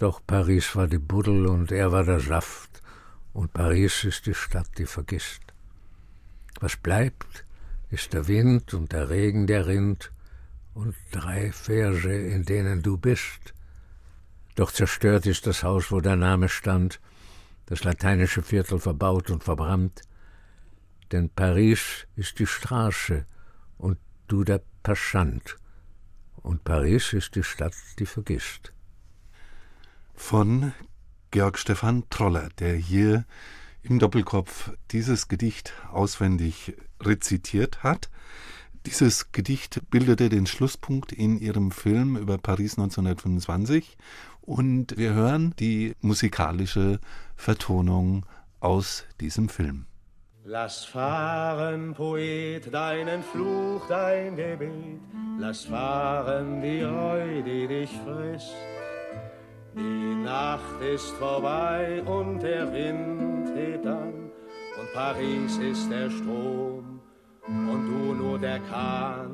[0.00, 2.82] Doch Paris war die Buddel und er war der Saft,
[3.32, 5.40] und Paris ist die Stadt, die vergisst.
[6.60, 7.45] Was bleibt,
[7.90, 10.12] ist der Wind und der Regen, der rinnt,
[10.74, 13.54] und drei Verse, in denen du bist.
[14.56, 17.00] Doch zerstört ist das Haus, wo dein Name stand,
[17.66, 20.02] das lateinische Viertel verbaut und verbrannt,
[21.12, 23.26] denn Paris ist die Straße
[23.78, 25.56] und du der Passant,
[26.36, 28.72] und Paris ist die Stadt, die vergisst.
[30.14, 30.72] Von
[31.30, 33.24] Georg Stefan Troller, der hier
[33.88, 38.10] im Doppelkopf dieses Gedicht auswendig rezitiert hat.
[38.84, 43.96] Dieses Gedicht bildete den Schlusspunkt in ihrem Film über Paris 1925
[44.40, 47.00] und wir hören die musikalische
[47.36, 48.26] Vertonung
[48.60, 49.86] aus diesem Film.
[50.44, 55.00] Lass fahren, Poet, deinen Fluch, dein Gebet,
[55.38, 58.54] lass fahren die Reue, die dich frisst.
[59.74, 63.35] Die Nacht ist vorbei und der Wind
[63.76, 64.30] hebt an
[64.78, 67.00] und Paris ist der Strom
[67.46, 69.30] und du nur der Kahn.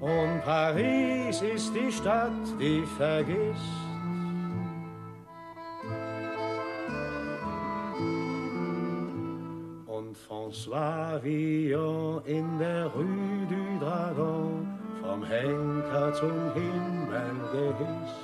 [0.00, 3.80] Und Paris ist die Stadt, die vergisst.
[9.86, 14.68] Und François Villon in der Rue du Dragon
[15.02, 18.23] vom Henker zum Himmel gehisst.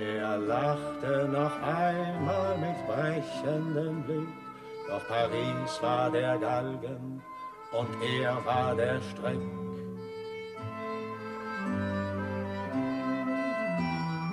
[0.00, 4.28] Er lachte noch einmal mit brechendem Blick,
[4.88, 7.20] doch Paris war der Galgen
[7.72, 9.40] und er war der Strick.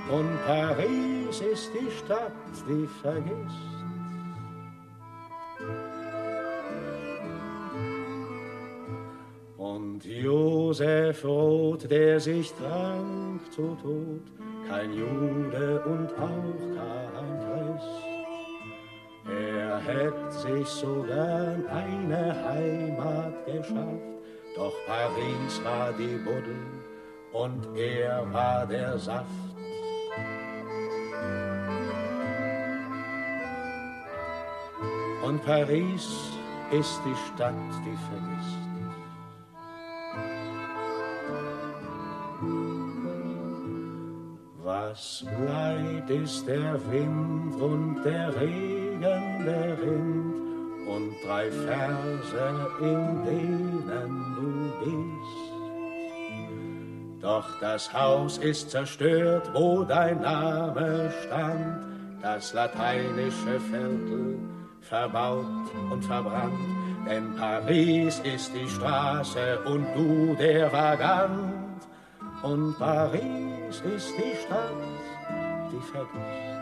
[0.10, 2.32] Und Paris ist die Stadt,
[2.66, 3.78] die vergisst.
[9.58, 18.04] Und Josef Roth, der sich trank zu Tod, kein Jude und auch kein Christ.
[19.30, 24.18] er hätte sich sogar eine Heimat geschafft.
[24.56, 26.56] Doch Paris war die Buddel
[27.32, 29.28] und er war der Saft.
[35.24, 36.32] Und Paris
[36.72, 37.54] ist die Stadt,
[37.86, 38.67] die vergisst.
[44.90, 50.34] Was bleibt, ist der Wind und der Regen, der Rind
[50.88, 55.52] und drei Verse, in denen du bist.
[57.22, 61.84] Doch das Haus ist zerstört, wo dein Name stand,
[62.22, 64.40] das lateinische Viertel
[64.80, 66.54] verbaut und verbrannt,
[67.10, 71.57] denn Paris ist die Straße und du der Vagant.
[72.44, 74.72] Und Paris ist die Stadt,
[75.72, 76.58] die vergisst.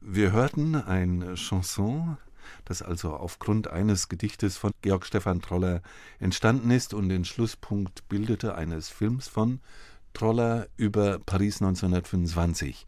[0.00, 2.18] Wir hörten ein Chanson,
[2.64, 5.82] das also aufgrund eines Gedichtes von Georg Stefan Troller
[6.20, 9.60] entstanden ist und den Schlusspunkt bildete eines Films von
[10.14, 12.86] Troller über Paris 1925.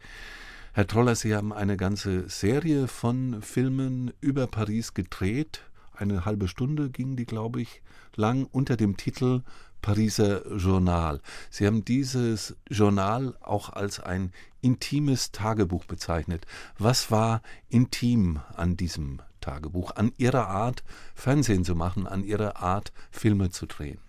[0.73, 5.61] Herr Troller, Sie haben eine ganze Serie von Filmen über Paris gedreht.
[6.03, 7.81] Eine halbe Stunde ging die, glaube ich,
[8.17, 9.41] lang unter dem Titel
[9.81, 11.21] Pariser Journal.
[11.49, 16.45] Sie haben dieses Journal auch als ein intimes Tagebuch bezeichnet.
[16.77, 20.83] Was war intim an diesem Tagebuch, an Ihrer Art,
[21.15, 23.99] Fernsehen zu machen, an Ihrer Art, Filme zu drehen?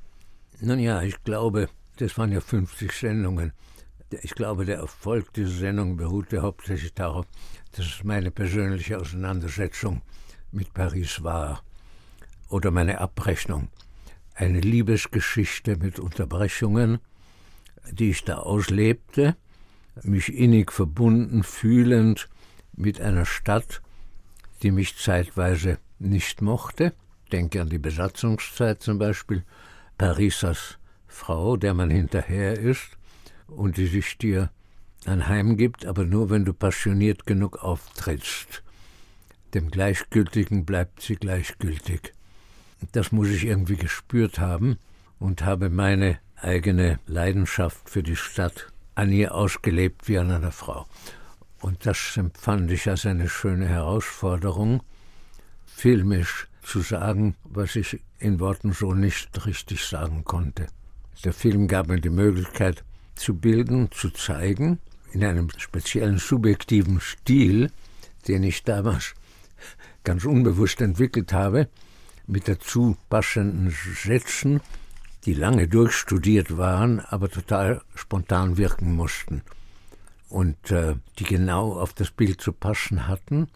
[0.58, 3.52] Nun ja, ich glaube, das waren ja 50 Sendungen.
[4.22, 7.26] Ich glaube, der Erfolg dieser Sendung beruhte hauptsächlich darauf,
[7.70, 10.02] dass meine persönliche Auseinandersetzung
[10.50, 11.62] mit Paris war
[12.48, 13.68] oder meine Abrechnung
[14.34, 16.98] eine Liebesgeschichte mit Unterbrechungen,
[17.90, 19.36] die ich da auslebte,
[20.02, 22.28] mich innig verbunden fühlend
[22.76, 23.80] mit einer Stadt,
[24.62, 26.92] die mich zeitweise nicht mochte.
[27.30, 29.44] Denke an die Besatzungszeit zum Beispiel,
[29.98, 32.98] Paris als Frau, der man hinterher ist
[33.46, 34.50] und die sich dir
[35.06, 38.62] ein Heim gibt, aber nur wenn du passioniert genug auftrittst.
[39.52, 42.12] Dem Gleichgültigen bleibt sie gleichgültig.
[42.92, 44.78] Das muss ich irgendwie gespürt haben
[45.18, 50.86] und habe meine eigene Leidenschaft für die Stadt an ihr ausgelebt wie an einer Frau.
[51.60, 54.82] Und das empfand ich als eine schöne Herausforderung,
[55.64, 60.66] filmisch zu sagen, was ich in Worten so nicht richtig sagen konnte.
[61.24, 62.84] Der Film gab mir die Möglichkeit
[63.14, 64.78] zu bilden, zu zeigen,
[65.12, 67.70] in einem speziellen subjektiven Stil,
[68.28, 69.14] den ich damals
[70.04, 71.68] ganz unbewusst entwickelt habe,
[72.26, 74.60] mit dazu passenden Sätzen,
[75.26, 79.42] die lange durchstudiert waren, aber total spontan wirken mussten
[80.28, 83.48] und äh, die genau auf das Bild zu passen hatten,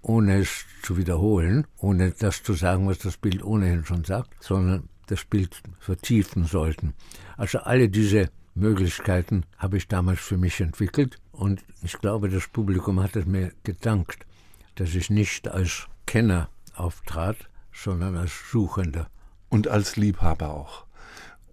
[0.00, 4.88] ohne es zu wiederholen, ohne das zu sagen, was das Bild ohnehin schon sagt, sondern
[5.06, 6.94] das Bild vertiefen sollten.
[7.36, 13.00] Also alle diese Möglichkeiten habe ich damals für mich entwickelt und ich glaube, das Publikum
[13.02, 14.26] hat es mir gedankt,
[14.74, 17.36] dass ich nicht als Kenner auftrat,
[17.72, 19.08] sondern als Suchender.
[19.48, 20.86] Und als Liebhaber auch.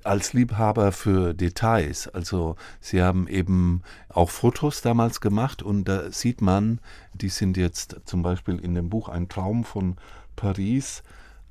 [0.03, 2.07] Als Liebhaber für Details.
[2.07, 6.79] Also Sie haben eben auch Fotos damals gemacht und da sieht man,
[7.13, 9.97] die sind jetzt zum Beispiel in dem Buch Ein Traum von
[10.35, 11.03] Paris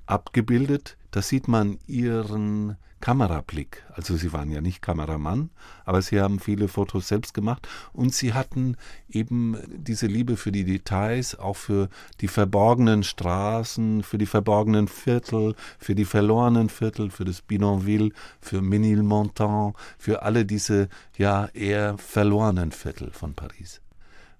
[0.07, 0.97] abgebildet.
[1.11, 3.85] Da sieht man Ihren Kamerablick.
[3.93, 5.51] Also sie waren ja nicht Kameramann,
[5.85, 8.77] aber sie haben viele Fotos selbst gemacht und sie hatten
[9.09, 11.89] eben diese Liebe für die Details, auch für
[12.21, 18.61] die verborgenen Straßen, für die verborgenen Viertel, für die verlorenen Viertel, für das Binonville, für
[18.61, 23.81] Ménilmontant, für alle diese ja eher verlorenen Viertel von Paris.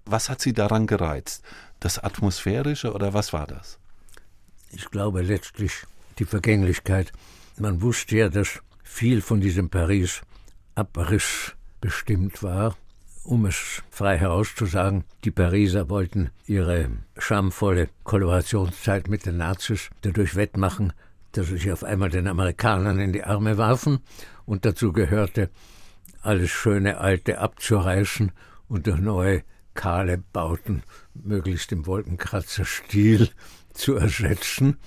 [0.05, 1.43] Was hat Sie daran gereizt?
[1.79, 3.79] Das Atmosphärische oder was war das?
[4.71, 5.85] Ich glaube letztlich
[6.17, 7.13] die Vergänglichkeit
[7.59, 10.21] man wusste ja, dass viel von diesem Paris
[10.75, 12.75] Abriss bestimmt war.
[13.23, 20.93] Um es frei herauszusagen, die Pariser wollten ihre schamvolle Kollaborationszeit mit den Nazis dadurch wettmachen,
[21.33, 23.99] dass sie sich auf einmal den Amerikanern in die Arme warfen,
[24.45, 25.51] und dazu gehörte,
[26.23, 28.31] alles schöne Alte abzureißen
[28.67, 29.43] und durch neue
[29.75, 30.81] kahle Bauten,
[31.13, 33.29] möglichst im Wolkenkratzer-Stil,
[33.73, 34.77] zu ersetzen.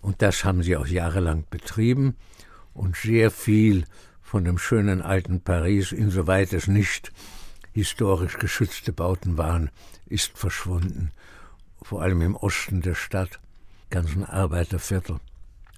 [0.00, 2.16] Und das haben sie auch jahrelang betrieben
[2.72, 3.84] und sehr viel
[4.22, 7.12] von dem schönen alten Paris, insoweit es nicht
[7.72, 9.70] historisch geschützte Bauten waren,
[10.06, 11.10] ist verschwunden.
[11.82, 13.40] Vor allem im Osten der Stadt,
[13.90, 15.18] ganzen Arbeiterviertel.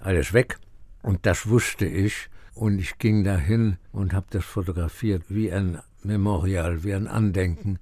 [0.01, 0.59] Alles weg.
[1.03, 2.29] Und das wusste ich.
[2.55, 7.79] Und ich ging dahin und habe das fotografiert wie ein Memorial, wie ein Andenken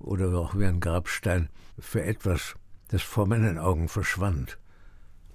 [0.00, 2.56] oder auch wie ein Grabstein für etwas,
[2.88, 4.58] das vor meinen Augen verschwand.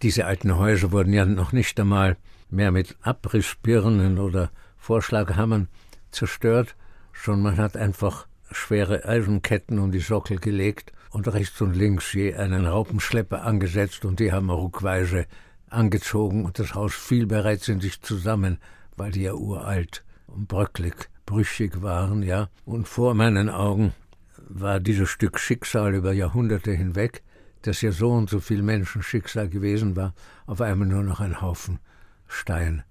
[0.03, 2.17] Diese alten Häuser wurden ja noch nicht einmal
[2.49, 5.69] mehr mit Abrissbirnen oder Vorschlaghammern
[6.11, 6.75] zerstört,
[7.13, 12.33] schon man hat einfach schwere Eisenketten um die Sockel gelegt und rechts und links je
[12.35, 15.25] einen Raupenschlepper angesetzt und die haben ruckweise
[15.69, 18.57] angezogen und das Haus fiel bereits in sich zusammen,
[18.97, 22.49] weil die ja uralt und bröcklig, brüchig waren, ja.
[22.65, 23.93] Und vor meinen Augen
[24.49, 27.23] war dieses Stück Schicksal über Jahrhunderte hinweg,
[27.63, 30.13] das ja so und so viel Menschenschicksal gewesen war,
[30.45, 31.79] auf einmal nur noch ein Haufen
[32.27, 32.83] Stein,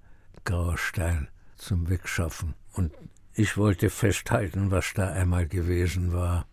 [0.45, 2.55] grauer Stein zum Wegschaffen.
[2.73, 2.93] Und
[3.35, 6.47] ich wollte festhalten, was da einmal gewesen war.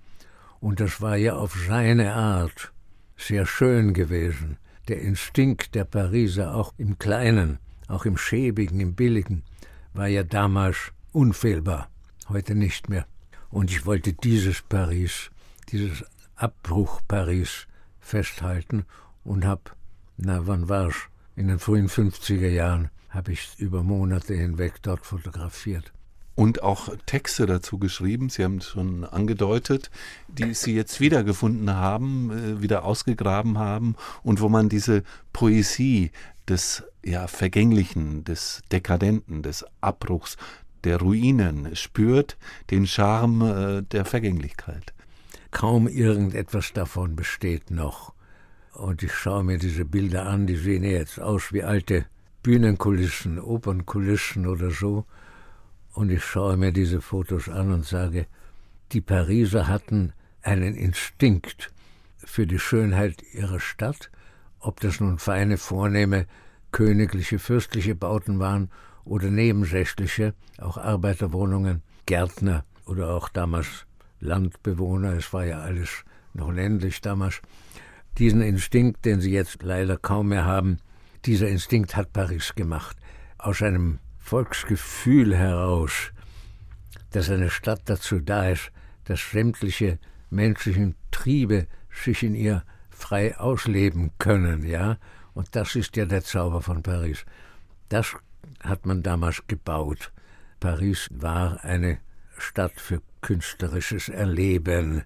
[0.59, 2.73] Und das war ja auf seine Art
[3.17, 4.57] sehr schön gewesen.
[4.87, 9.43] Der Instinkt der Pariser, auch im Kleinen, auch im Schäbigen, im Billigen,
[9.93, 11.89] war ja damals unfehlbar,
[12.27, 13.05] heute nicht mehr.
[13.49, 15.31] Und ich wollte dieses Paris,
[15.71, 16.03] dieses
[16.35, 17.67] Abbruch Paris
[18.09, 18.85] festhalten
[19.23, 19.71] und habe,
[20.17, 20.95] na wann war's?
[21.35, 25.93] In den frühen 50er Jahren habe ich über Monate hinweg dort fotografiert
[26.39, 28.29] und auch Texte dazu geschrieben.
[28.29, 29.91] Sie haben es schon angedeutet,
[30.29, 35.03] die Sie jetzt wiedergefunden haben, äh, wieder ausgegraben haben und wo man diese
[35.33, 36.11] Poesie
[36.47, 40.37] des ja, Vergänglichen, des Dekadenten, des Abbruchs,
[40.85, 42.37] der Ruinen spürt,
[42.71, 44.93] den Charme äh, der Vergänglichkeit.
[45.51, 48.13] Kaum irgendetwas davon besteht noch.
[48.73, 52.05] Und ich schaue mir diese Bilder an, die sehen jetzt aus wie alte
[52.43, 55.05] Bühnenkulissen, Opernkulissen oder so.
[55.93, 58.27] Und ich schaue mir diese Fotos an und sage,
[58.91, 61.71] die Pariser hatten einen Instinkt
[62.17, 64.09] für die Schönheit ihrer Stadt,
[64.59, 66.25] ob das nun feine, vornehme,
[66.71, 68.69] königliche, fürstliche Bauten waren
[69.03, 73.85] oder nebensächliche, auch Arbeiterwohnungen, Gärtner oder auch damals
[74.19, 76.03] Landbewohner, es war ja alles
[76.33, 77.41] noch ländlich damals.
[78.17, 80.77] Diesen Instinkt, den sie jetzt leider kaum mehr haben,
[81.25, 82.97] dieser Instinkt hat Paris gemacht.
[83.37, 86.11] Aus einem Volksgefühl heraus,
[87.11, 88.71] dass eine Stadt dazu da ist,
[89.05, 89.99] dass sämtliche
[90.29, 94.97] menschlichen Triebe sich in ihr frei ausleben können, ja.
[95.33, 97.25] Und das ist ja der Zauber von Paris.
[97.87, 98.15] Das
[98.61, 100.11] hat man damals gebaut.
[100.59, 101.99] Paris war eine
[102.37, 105.03] Stadt für künstlerisches Erleben.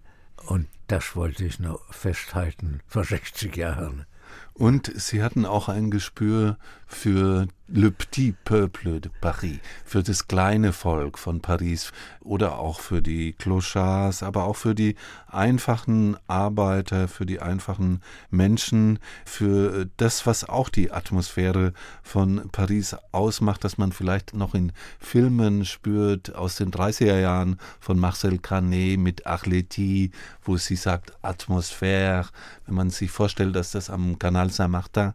[0.48, 4.06] Und das wollte ich noch festhalten vor 60 Jahren.
[4.54, 6.58] Und Sie hatten auch ein Gespür
[6.94, 13.02] für Le Petit Peuple de Paris, für das kleine Volk von Paris oder auch für
[13.02, 20.48] die Clochards, aber auch für die einfachen Arbeiter, für die einfachen Menschen, für das, was
[20.48, 21.74] auch die Atmosphäre
[22.04, 27.98] von Paris ausmacht, dass man vielleicht noch in Filmen spürt aus den 30er Jahren von
[27.98, 30.12] Marcel Carnet mit Arletty,
[30.44, 32.28] wo sie sagt Atmosphäre,
[32.66, 35.14] wenn man sich vorstellt, dass das am Canal Saint-Martin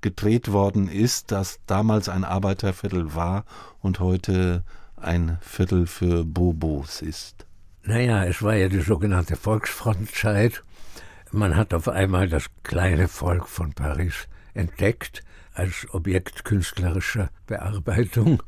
[0.00, 3.44] gedreht worden ist, das damals ein Arbeiterviertel war
[3.80, 4.64] und heute
[4.96, 7.46] ein Viertel für Bobos ist.
[7.82, 10.62] Naja, es war ja die sogenannte Volksfrontzeit.
[11.30, 15.22] Man hat auf einmal das kleine Volk von Paris entdeckt
[15.54, 18.42] als Objekt künstlerischer Bearbeitung.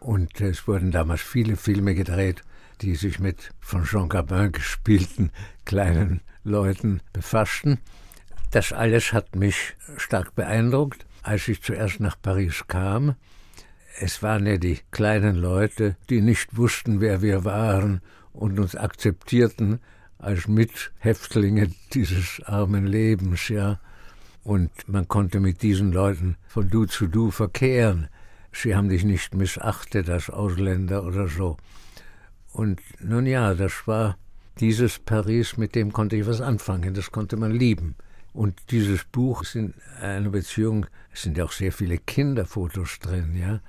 [0.00, 2.42] Und es wurden damals viele Filme gedreht,
[2.82, 5.30] die sich mit von Jean Gabin gespielten
[5.64, 7.78] kleinen Leuten befassten.
[8.54, 13.16] Das alles hat mich stark beeindruckt, als ich zuerst nach Paris kam.
[13.98, 18.00] Es waren ja die kleinen Leute, die nicht wussten, wer wir waren
[18.32, 19.80] und uns akzeptierten
[20.18, 23.80] als Mithäftlinge dieses armen Lebens, ja.
[24.44, 28.06] Und man konnte mit diesen Leuten von du zu du verkehren.
[28.52, 31.56] Sie haben dich nicht missachtet als Ausländer oder so.
[32.52, 34.16] Und nun ja, das war
[34.60, 37.96] dieses Paris, mit dem konnte ich was anfangen, das konnte man lieben.
[38.34, 43.36] Und dieses Buch ist in einer Beziehung, es sind ja auch sehr viele Kinderfotos drin,
[43.36, 43.60] ja,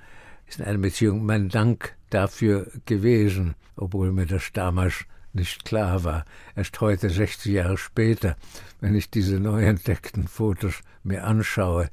[0.48, 6.24] ist in einer Beziehung mein Dank dafür gewesen, obwohl mir das damals nicht klar war.
[6.56, 8.36] Erst heute, 60 Jahre später,
[8.80, 11.88] wenn ich diese neu entdeckten Fotos mir anschaue,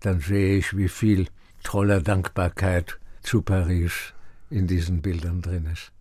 [0.00, 1.28] dann sehe ich, wie viel
[1.62, 4.12] toller Dankbarkeit zu Paris
[4.50, 5.92] in diesen Bildern drin ist.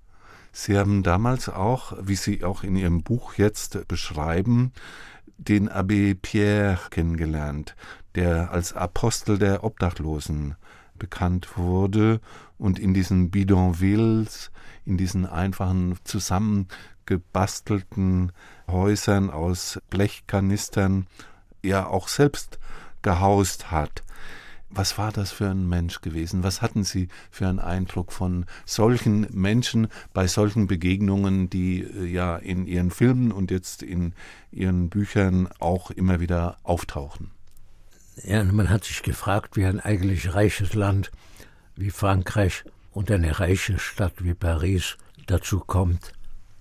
[0.51, 4.72] Sie haben damals auch, wie Sie auch in Ihrem Buch jetzt beschreiben,
[5.38, 7.76] den Abbé Pierre kennengelernt,
[8.16, 10.56] der als Apostel der Obdachlosen
[10.98, 12.20] bekannt wurde
[12.58, 14.52] und in diesen Bidonvilles,
[14.86, 18.32] in diesen einfachen zusammengebastelten
[18.70, 21.08] Häusern aus Blechkanistern
[21.62, 22.60] ja auch selbst
[23.02, 24.04] gehaust hat.
[24.78, 26.43] Was war das für ein Mensch gewesen?
[26.43, 32.38] Was hatten Sie für einen Eindruck von solchen Menschen bei solchen Begegnungen, die äh, ja
[32.38, 34.13] in Ihren Filmen und jetzt in
[34.51, 37.32] Ihren Büchern auch immer wieder auftauchen?
[38.23, 41.11] Ja, man hat sich gefragt, wie ein eigentlich reiches Land
[41.75, 46.13] wie Frankreich und eine reiche Stadt wie Paris dazu kommt,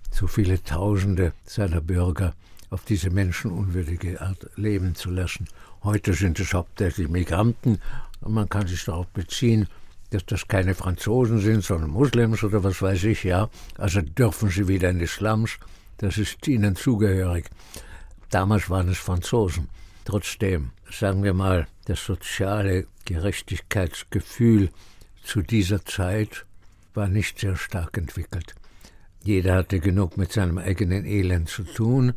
[0.09, 2.33] so viele Tausende seiner Bürger
[2.71, 5.47] auf diese menschenunwürdige Art leben zu lassen.
[5.83, 7.79] Heute sind es hauptsächlich Migranten
[8.21, 9.67] und man kann sich darauf beziehen,
[10.09, 13.49] dass das keine Franzosen sind, sondern Muslims oder was weiß ich, ja.
[13.77, 15.57] Also dürfen sie wieder in die Slums,
[15.97, 17.49] das ist ihnen zugehörig.
[18.29, 19.69] Damals waren es Franzosen.
[20.05, 24.69] Trotzdem, sagen wir mal, das soziale Gerechtigkeitsgefühl
[25.23, 26.45] zu dieser Zeit
[26.93, 28.55] war nicht sehr stark entwickelt.
[29.23, 32.13] Jeder hatte genug mit seinem eigenen Elend zu tun.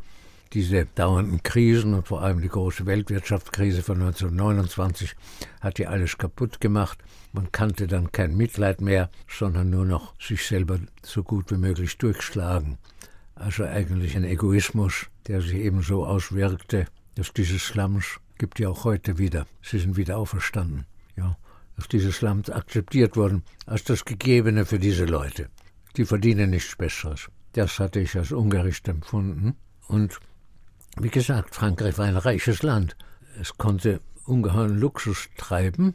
[0.53, 5.15] Diese dauernden Krisen und vor allem die große Weltwirtschaftskrise von 1929
[5.61, 6.99] hat ja alles kaputt gemacht.
[7.33, 11.97] Man kannte dann kein Mitleid mehr, sondern nur noch sich selber so gut wie möglich
[11.99, 12.79] durchschlagen.
[13.37, 19.19] Also eigentlich ein Egoismus, der sich ebenso auswirkte, dass diese Slums gibt ja auch heute
[19.19, 19.47] wieder.
[19.63, 20.85] Sie sind wieder auferstanden.
[21.17, 21.37] Ja,
[21.77, 25.49] dass diese Slums akzeptiert wurden als das Gegebene für diese Leute
[25.97, 27.31] die verdienen nichts Besseres.
[27.53, 29.57] Das hatte ich als ungerecht empfunden.
[29.89, 30.21] Und
[30.99, 32.97] wie gesagt, Frankreich war ein reiches Land.
[33.41, 35.95] Es konnte ungeheuren Luxus treiben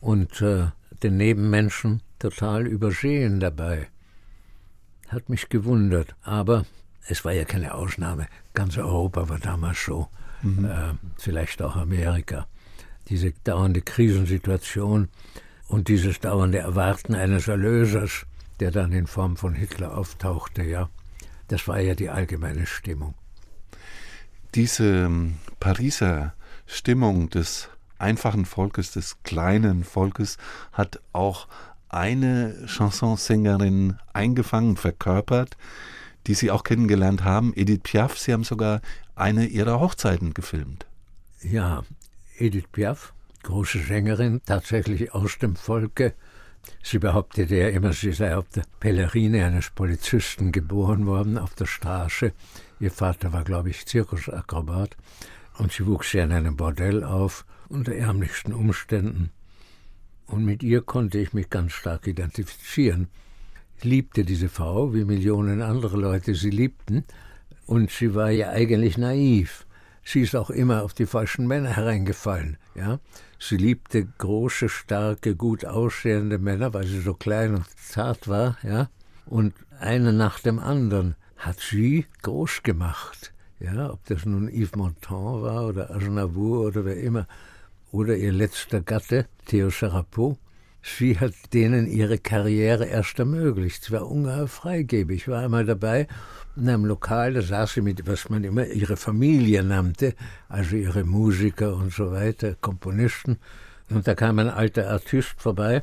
[0.00, 0.66] und äh,
[1.02, 3.88] den Nebenmenschen total übersehen dabei.
[5.08, 6.66] Hat mich gewundert, aber
[7.06, 8.26] es war ja keine Ausnahme.
[8.54, 10.08] Ganz Europa war damals so,
[10.42, 10.64] mhm.
[10.64, 12.46] äh, vielleicht auch Amerika.
[13.08, 15.08] Diese dauernde Krisensituation
[15.68, 18.26] und dieses dauernde Erwarten eines Erlösers,
[18.60, 20.90] der dann in Form von Hitler auftauchte, ja.
[21.46, 23.14] Das war ja die allgemeine Stimmung.
[24.54, 26.34] Diese ähm, Pariser
[26.66, 27.68] Stimmung des
[27.98, 30.38] einfachen Volkes, des kleinen Volkes,
[30.72, 31.48] hat auch
[31.88, 35.56] eine Chansonsängerin eingefangen, verkörpert,
[36.26, 38.18] die Sie auch kennengelernt haben, Edith Piaf.
[38.18, 38.82] Sie haben sogar
[39.16, 40.86] eine ihrer Hochzeiten gefilmt.
[41.42, 41.84] Ja,
[42.36, 46.14] Edith Piaf, große Sängerin, tatsächlich aus dem Volke,
[46.82, 51.66] Sie behauptete ja immer, sie sei auf der Pellerine eines Polizisten geboren worden, auf der
[51.66, 52.32] Straße.
[52.80, 54.96] Ihr Vater war, glaube ich, Zirkusakrobat.
[55.58, 59.30] Und sie wuchs ja in einem Bordell auf, unter ärmlichsten Umständen.
[60.26, 63.08] Und mit ihr konnte ich mich ganz stark identifizieren.
[63.78, 67.04] Ich liebte diese Frau, wie Millionen andere Leute sie liebten.
[67.66, 69.66] Und sie war ja eigentlich naiv.
[70.04, 72.98] Sie ist auch immer auf die falschen Männer hereingefallen, ja.
[73.38, 78.88] Sie liebte große, starke, gut aussehende Männer, weil sie so klein und zart war, ja.
[79.26, 83.32] Und einen nach dem anderen hat sie groß gemacht.
[83.60, 87.26] Ja, ob das nun Yves Montand war oder Aznavour oder wer immer,
[87.90, 90.36] oder ihr letzter Gatte, Theo Charapeau.
[90.82, 93.84] Sie hat denen ihre Karriere erst ermöglicht.
[93.84, 95.22] Sie war ungeheuer freigebig.
[95.22, 96.06] Ich war einmal dabei
[96.56, 100.14] in einem Lokal, da saß sie mit, was man immer ihre Familie nannte,
[100.48, 103.38] also ihre Musiker und so weiter, Komponisten.
[103.90, 105.82] Und da kam ein alter Artist vorbei,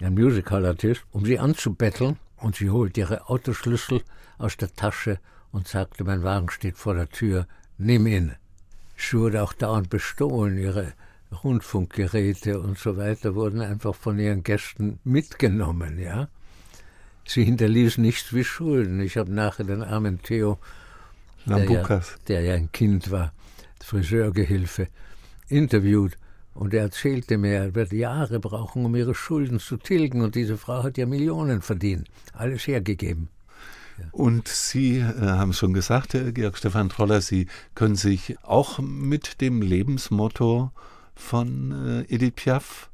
[0.00, 2.16] ein Musical-Artist, um sie anzubetteln.
[2.36, 4.02] Und sie holte ihre Autoschlüssel
[4.38, 5.18] aus der Tasche
[5.52, 7.46] und sagte, mein Wagen steht vor der Tür,
[7.78, 8.34] nimm ihn.
[8.96, 10.92] Sie wurde auch dauernd bestohlen, ihre
[11.42, 16.28] Rundfunkgeräte und so weiter wurden einfach von ihren Gästen mitgenommen, ja.
[17.26, 19.00] Sie hinterließ nichts wie Schulden.
[19.00, 20.58] Ich habe nachher den armen Theo,
[21.46, 23.32] der ja, der ja, ein Kind war,
[23.82, 24.88] Friseurgehilfe,
[25.48, 26.18] interviewt.
[26.52, 30.22] Und er erzählte mir, er wird Jahre brauchen, um ihre Schulden zu tilgen.
[30.22, 32.08] Und diese Frau hat ja Millionen verdient.
[32.32, 33.28] Alles hergegeben.
[33.98, 34.04] Ja.
[34.12, 39.40] Und Sie äh, haben schon gesagt, Herr Georg Stefan Troller, Sie können sich auch mit
[39.40, 40.72] dem Lebensmotto
[41.14, 42.90] von äh, Edith Piaf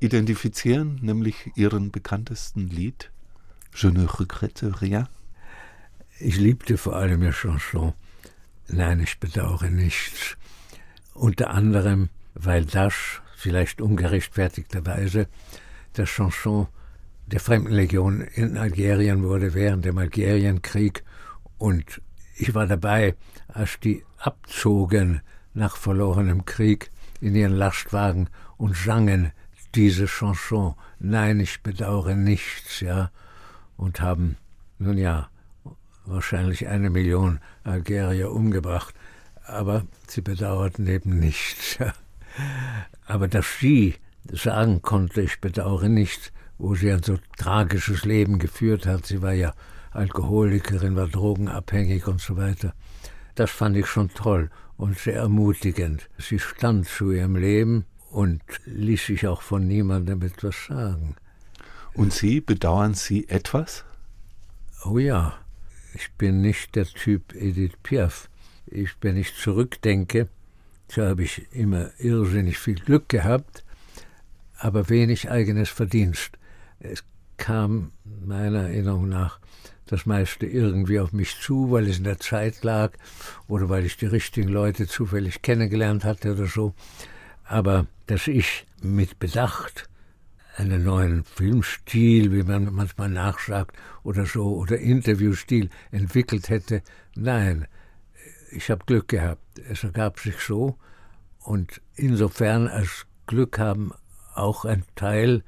[0.00, 3.10] identifizieren, nämlich Ihren bekanntesten Lied?
[3.74, 5.08] Je ne regrette rien.
[6.20, 7.92] Ich liebte vor allem ihr Chanson.
[8.66, 10.36] Nein, ich bedauere nichts.
[11.14, 12.94] Unter anderem, weil das,
[13.36, 15.28] vielleicht ungerechtfertigterweise,
[15.92, 16.66] das Chanson
[17.32, 21.04] der Fremdenlegion in Algerien wurde während dem Algerienkrieg
[21.58, 22.00] und
[22.36, 23.14] ich war dabei,
[23.48, 25.20] als die abzogen
[25.54, 29.32] nach verlorenem Krieg in ihren Lastwagen und sangen
[29.74, 30.74] diese Chanson.
[30.98, 33.10] Nein, ich bedauere nichts, ja
[33.78, 34.36] und haben,
[34.78, 35.30] nun ja,
[36.04, 38.94] wahrscheinlich eine Million Algerier umgebracht.
[39.46, 41.78] Aber sie bedauerten eben nichts.
[43.06, 43.94] Aber dass sie
[44.30, 49.32] sagen konnte, ich bedauere nichts, wo sie ein so tragisches Leben geführt hat, sie war
[49.32, 49.54] ja
[49.92, 52.74] Alkoholikerin, war drogenabhängig und so weiter,
[53.34, 56.08] das fand ich schon toll und sehr ermutigend.
[56.18, 61.16] Sie stand zu ihrem Leben und ließ sich auch von niemandem etwas sagen.
[61.94, 63.84] Und Sie, bedauern Sie etwas?
[64.84, 65.38] Oh ja,
[65.94, 68.28] ich bin nicht der Typ Edith Piaf.
[68.66, 70.28] Ich, wenn ich zurückdenke,
[70.88, 73.64] so habe ich immer irrsinnig viel Glück gehabt,
[74.58, 76.38] aber wenig eigenes Verdienst.
[76.80, 77.04] Es
[77.36, 79.40] kam meiner Erinnerung nach
[79.86, 82.92] das meiste irgendwie auf mich zu, weil es in der Zeit lag
[83.46, 86.74] oder weil ich die richtigen Leute zufällig kennengelernt hatte oder so.
[87.44, 89.88] Aber dass ich mit Bedacht
[90.56, 96.82] einen neuen Filmstil, wie man manchmal nachsagt, oder so, oder Interviewstil entwickelt hätte,
[97.14, 97.66] nein,
[98.50, 99.58] ich habe Glück gehabt.
[99.70, 100.76] Es ergab sich so.
[101.38, 103.92] Und insofern als Glück haben
[104.34, 105.44] auch ein Teil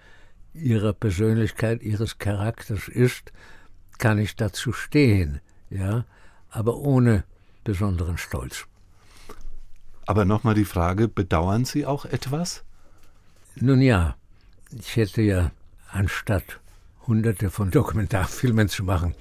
[0.55, 3.33] ihrer Persönlichkeit, ihres Charakters ist,
[3.99, 6.05] kann ich dazu stehen, ja,
[6.51, 7.25] aber ohne
[7.65, 8.67] besonderen Stolz.
[10.07, 12.65] Aber nochmal die Frage, bedauern Sie auch etwas?
[13.57, 14.17] Nun ja,
[14.73, 15.53] ich hätte ja
[15.93, 16.61] anstatt
[17.07, 19.15] hunderte von Dokumentarfilmen zu machen,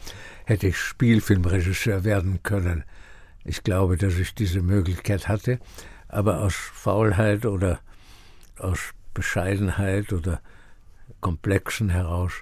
[0.45, 2.83] hätte ich Spielfilmregisseur werden können.
[3.43, 5.59] Ich glaube, dass ich diese Möglichkeit hatte,
[6.07, 7.79] aber aus Faulheit oder
[8.57, 8.79] aus
[9.13, 10.41] Bescheidenheit oder
[11.21, 12.33] Komplexen heraus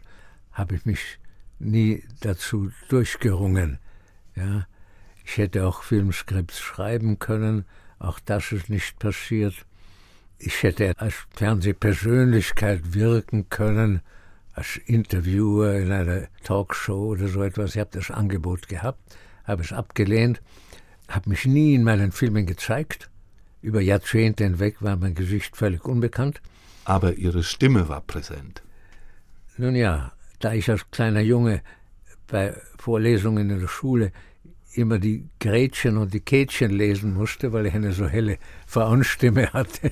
[0.52, 1.20] habe ich mich
[1.60, 3.80] nie dazu durchgerungen.
[4.36, 4.68] Ja,
[5.26, 7.66] ich hätte auch Filmskripts schreiben können,
[8.00, 9.54] auch das ist nicht passiert.
[10.40, 14.02] Ich hätte als Fernsehpersönlichkeit wirken können,
[14.54, 17.76] als Interviewer in einer Talkshow oder so etwas.
[17.76, 19.00] Ich habe das Angebot gehabt,
[19.46, 20.42] habe es abgelehnt,
[21.08, 23.10] habe mich nie in meinen Filmen gezeigt.
[23.62, 26.42] Über Jahrzehnte hinweg war mein Gesicht völlig unbekannt.
[26.88, 28.64] Aber Ihre Stimme war präsent.
[29.58, 31.62] Nun ja, da ich als kleiner Junge
[32.28, 34.14] bei Vorlesungen in der Schule
[34.74, 39.92] immer die Gretchen und die Kätchen lesen musste, weil ich eine so helle Frauenstimme hatte,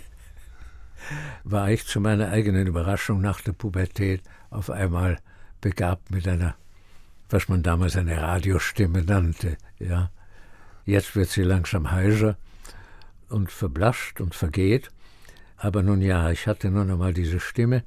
[1.44, 5.20] war ich zu meiner eigenen Überraschung nach der Pubertät auf einmal
[5.60, 6.56] begabt mit einer,
[7.30, 9.58] was man damals eine Radiostimme nannte.
[9.80, 10.12] Ja.
[10.86, 12.38] Jetzt wird sie langsam heiser
[13.28, 14.92] und verblascht und vergeht.
[15.66, 17.84] Aber nun ja, ich hatte nun einmal diese Stimme.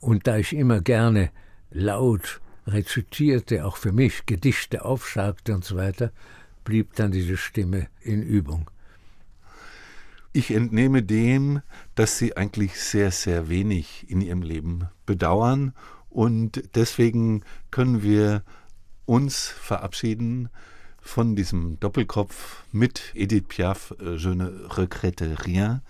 [0.00, 1.30] Und da ich immer gerne
[1.70, 6.10] laut rezitierte, auch für mich, Gedichte aufsagte und so weiter,
[6.64, 8.68] blieb dann diese Stimme in Übung.
[10.32, 11.62] Ich entnehme dem,
[11.94, 15.74] dass Sie eigentlich sehr, sehr wenig in Ihrem Leben bedauern
[16.08, 18.42] und deswegen können wir
[19.06, 20.48] uns verabschieden
[21.00, 25.82] von diesem Doppelkopf mit Edith Piaf, äh, Je ne regrette rien.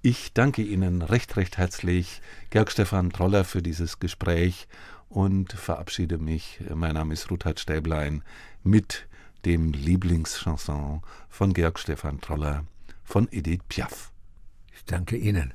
[0.00, 4.68] Ich danke Ihnen recht, recht herzlich, Georg Stefan Troller, für dieses Gespräch
[5.08, 6.60] und verabschiede mich.
[6.72, 8.22] Mein Name ist Ruthard Stäblein
[8.62, 9.08] mit
[9.44, 12.64] dem Lieblingschanson von Georg Stefan Troller
[13.02, 14.12] von Edith Piaf.
[14.72, 15.52] Ich danke Ihnen.